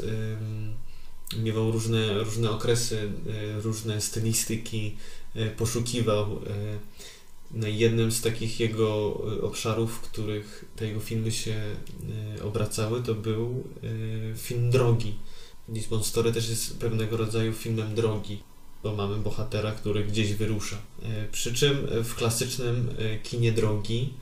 miewał 1.35 1.71
różne, 1.71 2.23
różne 2.23 2.51
okresy, 2.51 3.11
e, 3.57 3.61
różne 3.61 4.01
stylistyki, 4.01 4.95
e, 5.35 5.49
poszukiwał 5.49 6.27
no 6.29 6.39
jednym 7.53 8.11
z 8.11 8.21
takich 8.21 8.59
jego 8.59 9.21
e, 9.37 9.41
obszarów, 9.41 9.91
w 9.91 10.01
których 10.01 10.65
te 10.75 10.87
jego 10.87 10.99
filmy 10.99 11.31
się 11.31 11.55
e, 12.39 12.43
obracały, 12.43 13.03
to 13.03 13.15
był 13.15 13.63
e, 14.33 14.35
film 14.35 14.71
drogi. 14.71 15.15
Lisbon 15.69 16.03
Story 16.03 16.31
też 16.31 16.49
jest 16.49 16.79
pewnego 16.79 17.17
rodzaju 17.17 17.53
filmem 17.53 17.95
drogi, 17.95 18.43
bo 18.83 18.95
mamy 18.95 19.17
bohatera, 19.17 19.71
który 19.71 20.03
gdzieś 20.03 20.33
wyrusza. 20.33 20.77
Przy 21.31 21.53
czym 21.53 21.87
w 22.03 22.15
klasycznym 22.15 22.89
kinie 23.23 23.51
drogi 23.51 24.13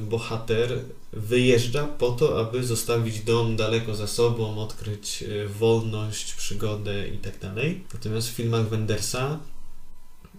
bohater 0.00 0.78
wyjeżdża 1.12 1.86
po 1.86 2.10
to, 2.10 2.40
aby 2.40 2.64
zostawić 2.64 3.20
dom 3.20 3.56
daleko 3.56 3.94
za 3.94 4.06
sobą, 4.06 4.58
odkryć 4.58 5.24
wolność, 5.58 6.34
przygodę 6.34 7.08
itd. 7.08 7.54
Tak 7.54 7.94
Natomiast 7.94 8.28
w 8.28 8.32
filmach 8.32 8.68
Wendersa 8.68 9.38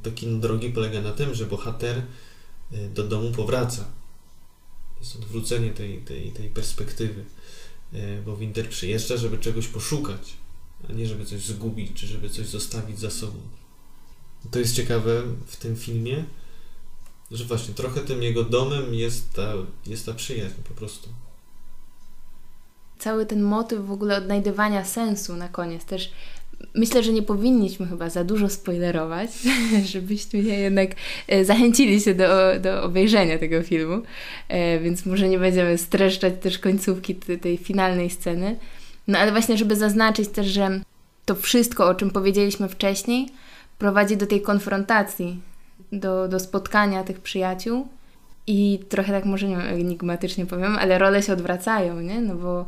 to 0.04 0.12
kino 0.12 0.40
drogi 0.40 0.70
polega 0.70 1.02
na 1.02 1.12
tym, 1.12 1.36
że 1.36 1.46
bohater 1.46 2.02
y, 2.74 2.90
do 2.90 3.04
domu 3.04 3.32
powraca. 3.32 3.86
Jest 5.00 5.16
odwrócenie 5.16 5.72
tej, 5.72 5.98
tej, 5.98 6.32
tej 6.32 6.50
perspektywy, 6.50 7.26
y, 7.94 8.22
bo 8.26 8.38
Winter 8.38 8.70
przyjeżdża, 8.70 9.18
żeby 9.18 9.38
czegoś 9.38 9.68
poszukać, 9.68 10.34
a 10.90 10.94
nie 10.94 11.08
żeby 11.08 11.26
coś 11.26 11.42
zgubić, 11.46 11.92
czy 11.94 12.08
żeby 12.08 12.30
coś 12.30 12.48
zostawić 12.48 13.00
za 13.00 13.10
sobą. 13.10 13.40
To 14.52 14.60
jest 14.60 14.76
ciekawe 14.76 15.24
w 15.48 15.58
tym 15.58 15.76
filmie, 15.76 16.26
że 17.32 17.46
właśnie 17.46 17.74
trochę 17.74 18.02
tym 18.02 18.24
jego 18.24 18.44
domem 18.44 18.94
jest 18.94 19.34
ta, 19.34 19.54
jest 19.86 20.06
ta 20.06 20.14
przyjaźń 20.14 20.56
po 20.68 20.74
prostu. 20.74 21.10
Cały 23.00 23.26
ten 23.26 23.44
motyw 23.44 23.86
w 23.86 23.92
ogóle 23.92 24.18
odnajdywania 24.18 24.86
sensu 24.86 25.36
na 25.36 25.50
koniec 25.50 25.86
też 25.86 26.12
Myślę, 26.76 27.04
że 27.04 27.14
nie 27.14 27.22
powinniśmy 27.22 27.88
chyba 27.88 28.10
za 28.10 28.24
dużo 28.24 28.50
spoilerować, 28.50 29.30
żebyśmy 29.94 30.40
jednak 30.40 30.90
e, 31.28 31.46
zachęcili 31.46 32.02
się 32.02 32.16
do, 32.16 32.60
do 32.60 32.84
obejrzenia 32.84 33.38
tego 33.38 33.64
filmu, 33.64 34.02
e, 34.50 34.80
więc 34.80 35.06
może 35.06 35.30
nie 35.30 35.40
będziemy 35.40 35.78
streszczać 35.78 36.34
też 36.42 36.60
końcówki 36.60 37.16
tej, 37.16 37.40
tej 37.40 37.58
finalnej 37.58 38.10
sceny. 38.10 38.56
No 39.08 39.20
ale 39.20 39.32
właśnie, 39.32 39.58
żeby 39.58 39.76
zaznaczyć 39.76 40.30
też, 40.30 40.48
że 40.48 40.80
to 41.26 41.36
wszystko, 41.36 41.88
o 41.88 41.96
czym 41.96 42.12
powiedzieliśmy 42.12 42.70
wcześniej, 42.70 43.30
prowadzi 43.80 44.18
do 44.18 44.28
tej 44.28 44.42
konfrontacji, 44.42 45.40
do, 45.92 46.28
do 46.28 46.40
spotkania 46.40 47.04
tych 47.04 47.20
przyjaciół 47.20 47.88
i 48.48 48.80
trochę 48.90 49.12
tak 49.12 49.26
może, 49.26 49.48
nie 49.48 49.58
wiem, 49.58 49.66
enigmatycznie 49.66 50.46
powiem, 50.46 50.78
ale 50.78 50.98
role 50.98 51.24
się 51.24 51.34
odwracają, 51.34 52.02
nie? 52.02 52.22
No 52.22 52.36
bo, 52.36 52.66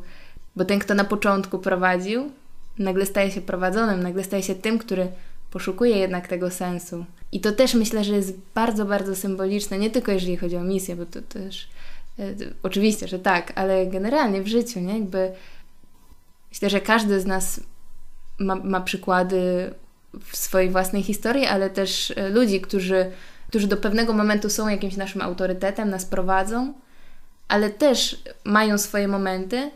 bo 0.56 0.66
ten, 0.66 0.80
kto 0.80 0.94
na 0.94 1.04
początku 1.04 1.60
prowadził, 1.60 2.32
nagle 2.80 3.06
staje 3.06 3.32
się 3.32 3.42
prowadzonym, 3.42 4.04
nagle 4.04 4.24
staje 4.24 4.44
się 4.44 4.56
tym, 4.56 4.80
który 4.80 5.08
poszukuje 5.52 5.98
jednak 5.98 6.28
tego 6.28 6.52
sensu. 6.52 7.06
I 7.32 7.42
to 7.42 7.52
też 7.52 7.74
myślę, 7.74 8.04
że 8.04 8.16
jest 8.16 8.34
bardzo, 8.56 8.86
bardzo 8.86 9.16
symboliczne, 9.16 9.78
nie 9.78 9.90
tylko 9.90 10.12
jeżeli 10.12 10.38
chodzi 10.38 10.58
o 10.58 10.64
misję, 10.64 10.96
bo 10.96 11.06
to 11.06 11.22
też 11.22 11.68
e, 12.20 12.34
oczywiście, 12.64 13.08
że 13.08 13.20
tak, 13.20 13.54
ale 13.56 13.88
generalnie 13.88 14.42
w 14.42 14.48
życiu, 14.48 14.80
nie? 14.80 14.94
Jakby 14.94 15.32
myślę, 16.52 16.70
że 16.70 16.82
każdy 16.82 17.20
z 17.20 17.26
nas 17.26 17.60
ma, 18.40 18.56
ma 18.56 18.82
przykłady 18.82 19.74
w 20.24 20.38
swojej 20.38 20.70
własnej 20.70 21.04
historii, 21.04 21.46
ale 21.46 21.70
też 21.70 22.14
e, 22.16 22.30
ludzi, 22.30 22.62
którzy, 22.62 23.12
którzy 23.48 23.68
do 23.68 23.78
pewnego 23.78 24.14
momentu 24.14 24.50
są 24.50 24.68
jakimś 24.68 24.98
naszym 24.98 25.22
autorytetem, 25.22 25.90
nas 25.90 26.06
prowadzą, 26.06 26.74
ale 27.48 27.70
też 27.70 28.24
mają 28.44 28.78
swoje 28.78 29.08
momenty, 29.08 29.72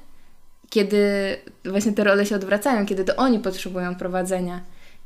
kiedy 0.70 1.36
właśnie 1.66 1.94
te 1.94 2.04
role 2.04 2.26
się 2.26 2.36
odwracają, 2.36 2.86
kiedy 2.86 3.04
to 3.04 3.16
oni 3.16 3.40
potrzebują 3.40 3.96
prowadzenia, 3.96 4.62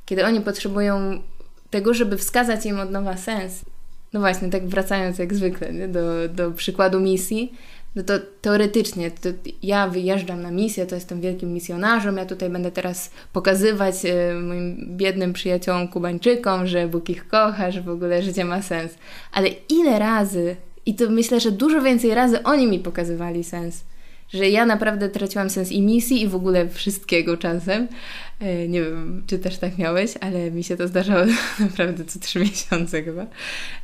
kiedy 0.05 0.25
oni 0.25 0.41
potrzebują 0.41 1.21
tego, 1.69 1.93
żeby 1.93 2.17
wskazać 2.17 2.65
im 2.65 2.79
od 2.79 2.91
nowa 2.91 3.17
sens. 3.17 3.65
No 4.13 4.19
właśnie, 4.19 4.49
tak 4.49 4.67
wracając 4.67 5.17
jak 5.17 5.33
zwykle 5.33 5.73
nie? 5.73 5.87
Do, 5.87 6.29
do 6.29 6.51
przykładu 6.51 6.99
misji, 6.99 7.53
no 7.95 8.03
to 8.03 8.13
teoretycznie 8.41 9.11
to 9.11 9.29
ja 9.63 9.87
wyjeżdżam 9.87 10.41
na 10.41 10.51
misję, 10.51 10.85
to 10.85 10.95
jestem 10.95 11.21
wielkim 11.21 11.53
misjonarzem, 11.53 12.17
ja 12.17 12.25
tutaj 12.25 12.49
będę 12.49 12.71
teraz 12.71 13.11
pokazywać 13.33 13.95
y, 14.05 14.33
moim 14.33 14.97
biednym 14.97 15.33
przyjaciołom 15.33 15.87
Kubańczykom, 15.87 16.67
że 16.67 16.87
Bóg 16.87 17.09
ich 17.09 17.27
kocha, 17.27 17.71
że 17.71 17.81
w 17.81 17.89
ogóle 17.89 18.21
życie 18.23 18.45
ma 18.45 18.61
sens. 18.61 18.91
Ale 19.31 19.49
ile 19.69 19.99
razy, 19.99 20.55
i 20.85 20.95
to 20.95 21.09
myślę, 21.09 21.39
że 21.39 21.51
dużo 21.51 21.81
więcej 21.81 22.15
razy 22.15 22.43
oni 22.43 22.67
mi 22.67 22.79
pokazywali 22.79 23.43
sens 23.43 23.83
że 24.33 24.49
ja 24.49 24.65
naprawdę 24.65 25.09
traciłam 25.09 25.49
sens 25.49 25.71
i 25.71 25.81
misji, 25.81 26.21
i 26.21 26.27
w 26.27 26.35
ogóle 26.35 26.69
wszystkiego 26.69 27.37
czasem. 27.37 27.87
E, 28.39 28.67
nie 28.67 28.81
wiem, 28.81 29.23
czy 29.27 29.39
też 29.39 29.57
tak 29.57 29.77
miałeś, 29.77 30.13
ale 30.21 30.51
mi 30.51 30.63
się 30.63 30.77
to 30.77 30.87
zdarzało 30.87 31.25
naprawdę 31.59 32.05
co 32.05 32.19
trzy 32.19 32.39
miesiące 32.39 33.03
chyba, 33.03 33.25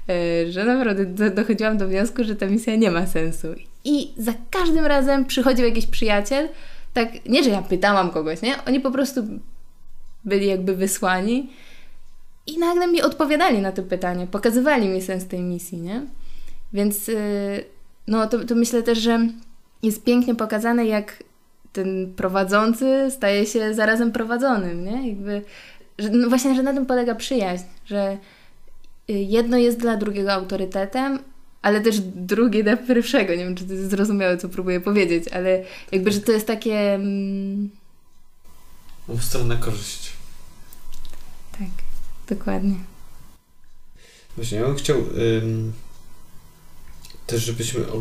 e, 0.10 0.52
że 0.52 0.66
naprawdę 0.66 1.06
dochodziłam 1.30 1.78
do 1.78 1.88
wniosku, 1.88 2.24
że 2.24 2.36
ta 2.36 2.46
misja 2.46 2.76
nie 2.76 2.92
ma 2.92 3.08
sensu. 3.08 3.48
I 3.84 4.14
za 4.18 4.34
każdym 4.50 4.86
razem 4.86 5.26
przychodził 5.26 5.66
jakiś 5.66 5.86
przyjaciel, 5.86 6.50
tak, 6.94 7.26
nie, 7.26 7.44
że 7.44 7.50
ja 7.50 7.62
pytałam 7.62 8.10
kogoś, 8.10 8.42
nie? 8.42 8.66
Oni 8.66 8.80
po 8.80 8.92
prostu 8.92 9.22
byli 10.26 10.48
jakby 10.48 10.76
wysłani 10.76 11.50
i 12.48 12.58
nagle 12.58 12.88
mi 12.88 13.02
odpowiadali 13.02 13.60
na 13.60 13.72
to 13.72 13.84
pytanie, 13.84 14.28
pokazywali 14.28 14.88
mi 14.88 15.02
sens 15.02 15.28
tej 15.28 15.40
misji, 15.40 15.82
nie? 15.82 16.02
Więc 16.74 17.10
e, 17.10 17.14
no 18.08 18.28
to, 18.28 18.46
to 18.46 18.56
myślę 18.56 18.84
też, 18.84 18.98
że 18.98 19.20
jest 19.84 20.04
pięknie 20.04 20.36
pokazane, 20.36 20.86
jak 20.86 21.24
ten 21.74 22.14
prowadzący 22.16 23.12
staje 23.12 23.46
się 23.46 23.74
zarazem 23.74 24.12
prowadzonym, 24.12 24.86
nie? 24.86 25.10
Jakby, 25.10 25.42
że, 26.00 26.10
no 26.10 26.30
właśnie, 26.30 26.56
że 26.56 26.64
na 26.64 26.74
tym 26.74 26.86
polega 26.86 27.16
przyjaźń, 27.16 27.64
że 27.86 28.18
y, 29.10 29.14
jedno 29.14 29.58
jest 29.58 29.80
dla 29.80 29.98
drugiego 29.98 30.34
autorytetem, 30.34 31.20
ale 31.62 31.82
też 31.82 32.00
drugie 32.00 32.64
dla 32.64 32.78
pierwszego. 32.78 33.36
Nie 33.36 33.46
wiem, 33.46 33.56
czy 33.56 33.66
to 33.66 33.74
jest 33.74 33.90
zrozumiałe, 33.90 34.38
co 34.38 34.50
próbuję 34.50 34.80
powiedzieć, 34.80 35.28
ale 35.28 35.64
jakby, 35.92 36.12
że 36.12 36.22
to 36.22 36.32
jest 36.32 36.48
takie... 36.48 36.94
Mm... 36.94 37.70
Obustronna 39.08 39.56
korzyść. 39.56 40.12
Tak, 41.52 41.70
dokładnie. 42.38 42.76
Właśnie, 44.36 44.58
ja 44.58 44.66
bym 44.66 44.76
chciał 44.76 44.98
ym, 44.98 45.74
też, 47.28 47.44
żebyśmy 47.44 47.92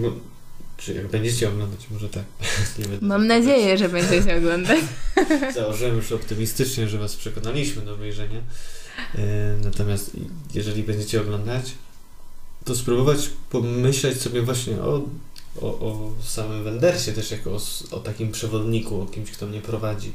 czy 0.79 0.95
jak 0.95 1.09
będziecie 1.09 1.49
oglądać, 1.49 1.87
może 1.91 2.09
tak. 2.09 2.25
Mam 3.01 3.27
nadzieję, 3.27 3.79
że 3.79 3.88
będziecie 3.88 4.37
oglądać. 4.37 4.81
Założyłem 5.55 5.97
już 5.97 6.12
optymistycznie, 6.12 6.88
że 6.88 6.99
Was 6.99 7.17
przekonaliśmy 7.17 7.83
do 7.83 7.95
obejrzenia. 7.95 8.41
E, 9.14 9.57
natomiast 9.64 10.11
jeżeli 10.55 10.83
będziecie 10.83 11.21
oglądać, 11.21 11.73
to 12.64 12.75
spróbować 12.75 13.31
pomyśleć 13.51 14.21
sobie 14.21 14.43
właśnie 14.43 14.81
o, 14.81 15.03
o, 15.61 15.67
o 15.67 16.12
samym 16.23 16.64
Wendersie 16.64 17.12
też 17.12 17.31
jako 17.31 17.51
o, 17.51 17.61
o 17.91 18.01
takim 18.01 18.33
przewodniku, 18.33 19.01
o 19.01 19.07
kimś, 19.07 19.31
kto 19.31 19.47
mnie 19.47 19.61
prowadzi. 19.61 20.12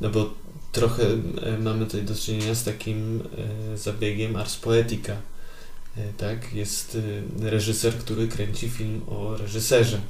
No 0.00 0.10
bo 0.10 0.34
trochę 0.72 1.02
e, 1.42 1.58
mamy 1.58 1.86
tutaj 1.86 2.02
do 2.02 2.14
czynienia 2.14 2.54
z 2.54 2.64
takim 2.64 3.22
e, 3.72 3.78
zabiegiem 3.78 4.36
ars 4.36 4.56
poetica, 4.56 5.16
tak? 6.16 6.54
Jest 6.54 6.98
e, 7.42 7.50
reżyser, 7.50 7.94
który 7.94 8.28
kręci 8.28 8.68
film 8.68 9.00
o 9.08 9.36
reżyserze, 9.36 10.00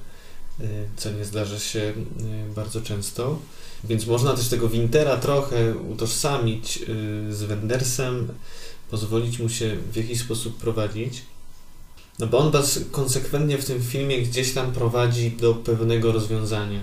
e, 0.61 0.65
co 0.97 1.11
nie 1.11 1.25
zdarza 1.25 1.59
się 1.59 1.93
bardzo 2.57 2.81
często. 2.81 3.39
Więc 3.85 4.07
można 4.07 4.35
też 4.35 4.49
tego 4.49 4.69
Wintera 4.69 5.17
trochę 5.17 5.77
utożsamić 5.77 6.79
z 7.31 7.43
Wendersem, 7.43 8.29
pozwolić 8.91 9.39
mu 9.39 9.49
się 9.49 9.77
w 9.93 9.97
jakiś 9.97 10.21
sposób 10.21 10.57
prowadzić. 10.57 11.23
No 12.19 12.27
bo 12.27 12.39
on 12.39 12.51
was 12.51 12.81
konsekwentnie 12.91 13.59
w 13.59 13.65
tym 13.65 13.83
filmie 13.83 14.23
gdzieś 14.23 14.53
tam 14.53 14.73
prowadzi 14.73 15.31
do 15.31 15.55
pewnego 15.55 16.13
rozwiązania. 16.13 16.81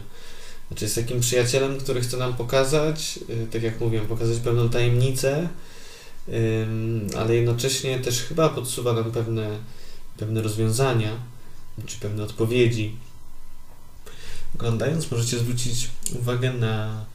Znaczy 0.67 0.85
jest 0.85 0.95
takim 0.95 1.19
przyjacielem, 1.19 1.77
który 1.77 2.01
chce 2.01 2.17
nam 2.17 2.33
pokazać, 2.33 3.19
tak 3.51 3.63
jak 3.63 3.79
mówiłem, 3.81 4.07
pokazać 4.07 4.37
pewną 4.37 4.69
tajemnicę, 4.69 5.49
ale 7.17 7.35
jednocześnie 7.35 7.99
też 7.99 8.21
chyba 8.21 8.49
podsuwa 8.49 8.93
nam 8.93 9.11
pewne, 9.11 9.59
pewne 10.17 10.41
rozwiązania, 10.41 11.19
czy 11.85 11.99
pewne 11.99 12.23
odpowiedzi. 12.23 12.95
Oglądając 14.55 15.11
możecie 15.11 15.39
zwrócić 15.39 15.89
uwagę 16.19 16.53
na, 16.53 17.05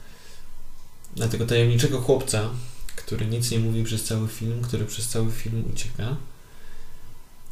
na 1.17 1.27
tego 1.27 1.45
tajemniczego 1.45 2.01
chłopca, 2.01 2.49
który 2.95 3.25
nic 3.25 3.51
nie 3.51 3.59
mówi 3.59 3.83
przez 3.83 4.03
cały 4.03 4.27
film, 4.27 4.61
który 4.61 4.85
przez 4.85 5.07
cały 5.07 5.31
film 5.31 5.63
ucieka, 5.73 6.15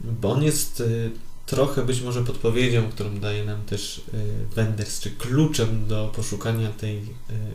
bo 0.01 0.31
on 0.31 0.43
jest 0.43 0.79
y, 0.79 1.11
trochę 1.45 1.85
być 1.85 2.01
może 2.01 2.23
podpowiedzią, 2.23 2.89
którą 2.89 3.19
daje 3.19 3.45
nam 3.45 3.65
też 3.65 3.97
y, 3.97 4.55
Wenders, 4.55 4.99
czy 4.99 5.11
kluczem 5.11 5.87
do 5.87 6.11
poszukania 6.15 6.71
tej 6.71 6.97
y, 6.97 7.03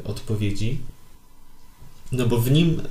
odpowiedzi. 0.05 0.79
No 2.13 2.27
bo 2.27 2.39
w 2.39 2.51
nim 2.51 2.83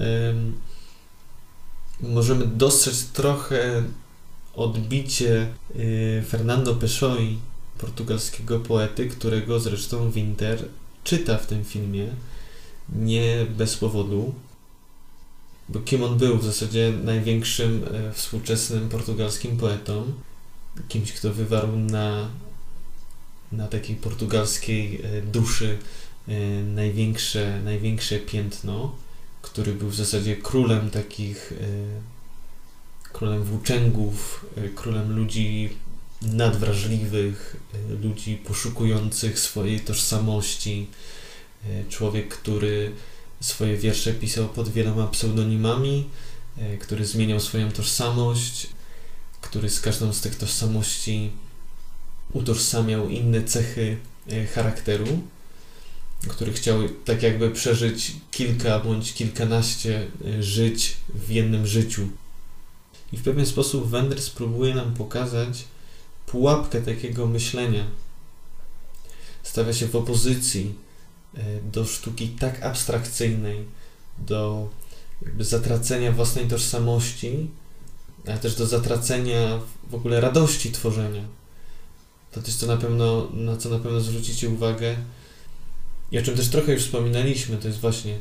możemy 2.02 2.48
dostrzec 2.48 3.06
trochę 3.06 3.84
odbicie 4.56 5.48
y, 5.76 6.24
Fernando 6.28 6.76
Pessoa, 6.76 7.18
portugalskiego 7.78 8.60
poety, 8.60 9.08
którego 9.08 9.60
zresztą 9.60 10.12
Winter 10.12 10.66
czyta 11.04 11.38
w 11.38 11.48
tym 11.48 11.66
filmie 11.66 12.08
nie 12.96 13.46
bez 13.58 13.78
powodu, 13.78 14.34
bo 15.70 15.80
kim 15.80 16.04
on 16.04 16.18
był 16.18 16.38
w 16.38 16.46
zasadzie 16.46 16.94
największym 17.04 17.86
e, 17.94 18.14
współczesnym 18.14 18.90
portugalskim 18.90 19.58
poetą, 19.58 20.14
kimś, 20.88 21.14
kto 21.14 21.34
wywarł 21.34 21.78
na, 21.78 22.30
na 23.52 23.68
takiej 23.68 23.96
portugalskiej 23.96 25.02
e, 25.04 25.22
duszy 25.22 25.78
e, 26.28 26.34
największe, 26.64 27.62
największe 27.64 28.20
piętno 28.20 28.96
który 29.52 29.74
był 29.74 29.90
w 29.90 29.96
zasadzie 29.96 30.36
królem 30.36 30.90
takich, 30.90 31.54
e, 31.62 33.12
królem 33.14 33.44
włóczęgów, 33.44 34.46
e, 34.58 34.70
królem 34.70 35.16
ludzi 35.16 35.70
nadwrażliwych, 36.22 37.56
e, 37.74 37.94
ludzi 37.94 38.36
poszukujących 38.36 39.40
swojej 39.40 39.80
tożsamości. 39.80 40.88
Człowiek, 41.90 42.28
który 42.28 42.92
swoje 43.42 43.78
wiersze 43.78 44.14
pisał 44.14 44.50
pod 44.50 44.70
wieloma 44.70 45.08
pseudonimami, 45.08 46.10
który 46.80 47.06
zmieniał 47.06 47.40
swoją 47.40 47.72
tożsamość, 47.72 48.68
który 49.42 49.70
z 49.70 49.82
każdą 49.82 50.14
z 50.14 50.22
tych 50.22 50.36
tożsamości 50.36 51.32
utożsamiał 52.34 53.10
inne 53.10 53.44
cechy 53.44 53.98
charakteru 54.56 55.22
który 56.28 56.54
chciał 56.54 56.80
tak 57.06 57.24
jakby 57.24 57.52
przeżyć 57.52 58.12
kilka 58.32 58.80
bądź 58.80 59.14
kilkanaście 59.14 60.08
e, 60.26 60.44
żyć 60.44 60.98
w 61.16 61.30
jednym 61.30 61.68
życiu. 61.68 62.08
I 63.14 63.18
w 63.18 63.24
pewien 63.24 63.46
sposób 63.46 63.90
Wenders 63.90 64.30
próbuje 64.30 64.76
nam 64.76 64.94
pokazać 64.94 65.64
pułapkę 66.26 66.82
takiego 66.82 67.28
myślenia. 67.28 67.86
Stawia 69.44 69.74
się 69.74 69.88
w 69.88 69.96
opozycji 69.96 70.76
e, 71.36 71.62
do 71.72 71.86
sztuki 71.86 72.30
tak 72.30 72.64
abstrakcyjnej, 72.64 73.66
do 74.18 74.70
jakby 75.22 75.44
zatracenia 75.44 76.12
własnej 76.12 76.48
tożsamości, 76.48 77.50
ale 78.28 78.38
też 78.38 78.56
do 78.56 78.68
zatracenia 78.68 79.60
w 79.90 79.96
ogóle 79.96 80.22
radości 80.22 80.72
tworzenia. 80.72 81.24
To 82.32 82.42
też 82.42 82.56
co 82.56 82.68
na 82.68 82.78
pewno, 82.78 83.30
na 83.34 83.58
co 83.58 83.70
na 83.70 83.80
pewno 83.80 84.02
zwrócicie 84.02 84.50
uwagę, 84.50 84.96
i 86.12 86.20
o 86.20 86.22
czym 86.22 86.36
też 86.36 86.48
trochę 86.48 86.74
już 86.74 86.84
wspominaliśmy, 86.84 87.58
to 87.58 87.68
jest 87.68 87.80
właśnie 87.80 88.20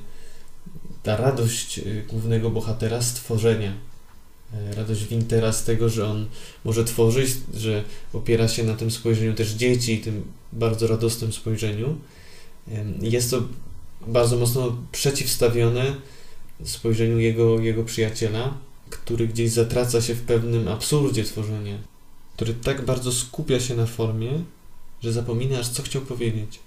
ta 1.03 1.16
radość 1.16 1.79
y, 1.79 2.05
głównego 2.09 2.51
bohatera 2.51 3.03
stworzenia. 3.03 3.72
E, 4.55 4.74
radość 4.74 5.05
Wintera 5.07 5.53
z 5.53 5.64
tego, 5.64 5.88
że 5.88 6.07
on 6.07 6.27
może 6.64 6.85
tworzyć, 6.85 7.31
że 7.55 7.85
opiera 8.12 8.48
się 8.48 8.64
na 8.64 8.74
tym 8.74 8.90
spojrzeniu 8.90 9.35
też 9.35 9.51
dzieci, 9.51 9.98
tym 9.98 10.24
bardzo 10.53 10.87
radosnym 10.87 11.33
spojrzeniu. 11.33 11.98
Jest 13.01 13.31
to 13.31 13.42
bardzo 14.07 14.37
mocno 14.37 14.77
przeciwstawione 14.92 15.94
spojrzeniu 16.64 17.18
jego, 17.18 17.59
jego 17.61 17.85
przyjaciela, 17.85 18.55
który 18.90 19.29
gdzieś 19.29 19.51
zatraca 19.51 20.03
się 20.03 20.14
w 20.14 20.22
pewnym 20.22 20.68
absurdzie 20.68 21.24
tworzenia, 21.24 21.79
który 22.37 22.55
tak 22.55 22.85
bardzo 22.85 23.12
skupia 23.12 23.61
się 23.61 23.77
na 23.77 23.87
formie, 23.87 24.31
że 25.03 25.12
zapominasz, 25.12 25.68
co 25.68 25.83
chciał 25.83 26.03
powiedzieć 26.03 26.59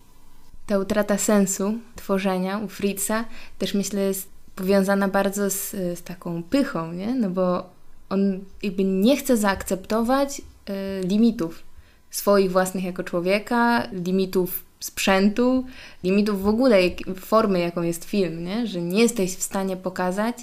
ta 0.72 0.80
utrata 0.80 1.18
sensu 1.18 1.74
tworzenia 1.96 2.58
u 2.58 2.68
Fritza 2.68 3.26
też 3.58 3.74
myślę 3.74 4.02
jest 4.02 4.30
powiązana 4.56 5.08
bardzo 5.08 5.50
z, 5.50 5.72
z 5.72 6.04
taką 6.04 6.44
pychą, 6.44 6.94
nie? 6.94 7.16
No 7.16 7.30
bo 7.30 7.70
on 8.10 8.40
jakby 8.64 8.84
nie 8.84 9.18
chce 9.18 9.38
zaakceptować 9.38 10.40
y, 10.40 11.08
limitów 11.08 11.64
swoich 12.12 12.52
własnych 12.52 12.84
jako 12.84 13.04
człowieka, 13.04 13.88
limitów 14.06 14.64
sprzętu, 14.80 15.66
limitów 16.04 16.44
w 16.44 16.48
ogóle 16.48 16.88
jak, 16.88 16.94
formy, 17.20 17.60
jaką 17.60 17.82
jest 17.82 18.06
film, 18.06 18.44
nie? 18.46 18.68
Że 18.68 18.82
nie 18.82 19.02
jesteś 19.02 19.36
w 19.36 19.44
stanie 19.44 19.78
pokazać 19.78 20.36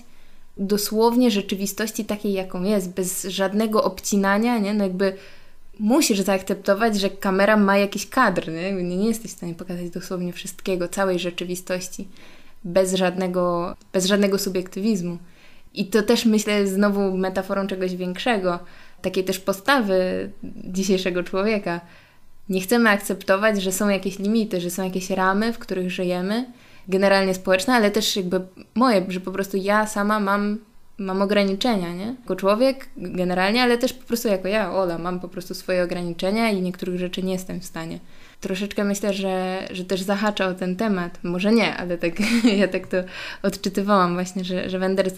dosłownie 0.57 1.31
rzeczywistości 1.31 2.05
takiej, 2.05 2.33
jaką 2.33 2.63
jest, 2.63 2.91
bez 2.91 3.23
żadnego 3.23 3.85
obcinania, 3.85 4.59
nie? 4.59 4.75
No 4.75 4.85
jakby 4.85 5.17
musisz 5.79 6.21
zaakceptować, 6.21 7.01
że 7.01 7.11
kamera 7.11 7.57
ma 7.57 7.79
jakiś 7.79 8.09
kadr, 8.09 8.49
nie? 8.53 8.73
Nie, 8.73 9.09
jesteś 9.09 9.31
w 9.31 9.37
stanie 9.37 9.55
pokazać 9.55 9.91
dosłownie 9.91 10.33
wszystkiego, 10.33 10.89
całej 10.89 11.19
rzeczywistości 11.19 12.09
bez 12.65 12.95
żadnego, 12.95 13.77
bez 13.93 14.07
żadnego 14.07 14.39
subiektywizmu. 14.39 15.19
I 15.75 15.87
to 15.87 16.03
też 16.03 16.25
myślę 16.25 16.67
znowu 16.67 17.17
metaforą 17.17 17.67
czegoś 17.67 17.97
większego, 17.97 18.59
takiej 19.03 19.25
też 19.25 19.39
postawy 19.39 20.31
dzisiejszego 20.65 21.23
człowieka. 21.23 21.81
Nie 22.49 22.61
chcemy 22.61 22.91
akceptować, 22.91 23.63
że 23.63 23.73
są 23.73 23.89
jakieś 23.89 24.19
limity, 24.19 24.61
że 24.61 24.71
są 24.71 24.85
jakieś 24.85 25.11
ramy, 25.11 25.53
w 25.53 25.59
których 25.59 25.91
żyjemy, 25.91 26.53
generalnie 26.89 27.35
społeczne, 27.35 27.75
ale 27.75 27.91
też 27.91 28.17
jakby 28.17 28.41
moje, 28.75 29.05
że 29.09 29.21
po 29.21 29.33
prostu 29.33 29.57
ja 29.57 29.87
sama 29.87 30.21
mam, 30.21 30.59
mam 30.99 31.23
ograniczenia, 31.23 31.95
nie? 31.95 32.07
Jako 32.21 32.37
człowiek 32.37 32.89
generalnie, 32.97 33.63
ale 33.63 33.79
też 33.79 33.93
po 33.93 34.07
prostu 34.07 34.29
jako 34.29 34.49
ja, 34.49 34.73
Ola, 34.73 34.99
mam 34.99 35.21
po 35.21 35.29
prostu 35.29 35.55
swoje 35.55 35.83
ograniczenia 35.83 36.51
i 36.51 36.63
niektórych 36.63 36.99
rzeczy 36.99 37.23
nie 37.23 37.33
jestem 37.33 37.61
w 37.61 37.65
stanie. 37.65 37.99
Troszeczkę 38.41 38.85
myślę, 38.85 39.15
że, 39.15 39.69
że 39.71 39.85
też 39.85 40.03
zahacza 40.03 40.47
o 40.47 40.55
ten 40.55 40.77
temat. 40.77 41.19
Może 41.23 41.53
nie, 41.53 41.77
ale 41.77 41.99
tak 41.99 42.13
ja 42.59 42.69
tak 42.69 42.87
to 42.87 42.97
odczytywałam 43.43 44.15
właśnie, 44.15 44.45
że, 44.45 44.71
że 44.71 44.79
Wenders 44.79 45.15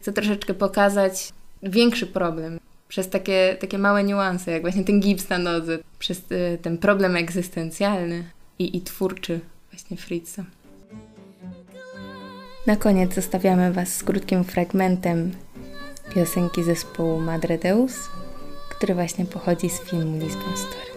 chce 0.00 0.12
troszeczkę 0.12 0.54
pokazać 0.54 1.32
większy 1.62 2.06
problem 2.06 2.60
przez 2.88 3.08
takie, 3.08 3.56
takie 3.60 3.78
małe 3.78 4.04
niuanse, 4.04 4.50
jak 4.50 4.62
właśnie 4.62 4.84
ten 4.84 5.00
gips 5.00 5.28
na 5.28 5.38
nodze, 5.38 5.78
przez 5.98 6.18
y, 6.18 6.58
ten 6.62 6.78
problem 6.78 7.16
egzystencjalny 7.16 8.24
i, 8.58 8.76
i 8.76 8.80
twórczy 8.80 9.40
właśnie 9.72 9.96
Fritza. 9.96 10.44
Na 12.66 12.76
koniec 12.76 13.14
zostawiamy 13.14 13.72
Was 13.72 13.96
z 13.96 14.02
krótkim 14.02 14.44
fragmentem 14.44 15.32
piosenki 16.14 16.64
zespołu 16.64 17.20
Madre 17.20 17.58
Deus, 17.58 17.94
który 18.70 18.94
właśnie 18.94 19.24
pochodzi 19.24 19.70
z 19.70 19.80
filmu 19.80 20.18
Lisbon 20.18 20.56
Story. 20.56 20.90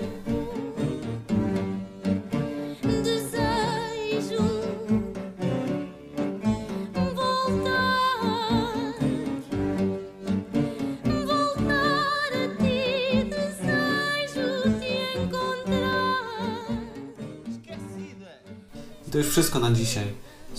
to 19.13 19.17
już 19.17 19.29
wszystko 19.29 19.59
na 19.59 19.71
dzisiaj. 19.71 20.05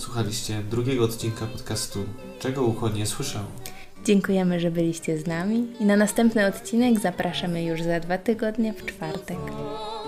Słuchaliście 0.05 0.61
drugiego 0.69 1.05
odcinka 1.05 1.45
podcastu 1.45 2.05
Czego 2.39 2.63
ucho 2.63 2.89
nie 2.89 3.05
słyszał. 3.05 3.43
Dziękujemy, 4.03 4.59
że 4.59 4.71
byliście 4.71 5.17
z 5.17 5.27
nami 5.27 5.67
i 5.79 5.85
na 5.85 5.95
następny 5.95 6.47
odcinek 6.47 6.99
zapraszamy 6.99 7.63
już 7.63 7.81
za 7.83 7.99
dwa 7.99 8.17
tygodnie 8.17 8.73
w 8.73 8.85
czwartek. 8.85 9.37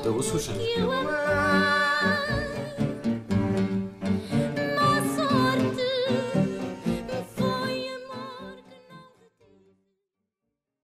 Do 0.03 0.12
usłyszenia. 0.12 0.60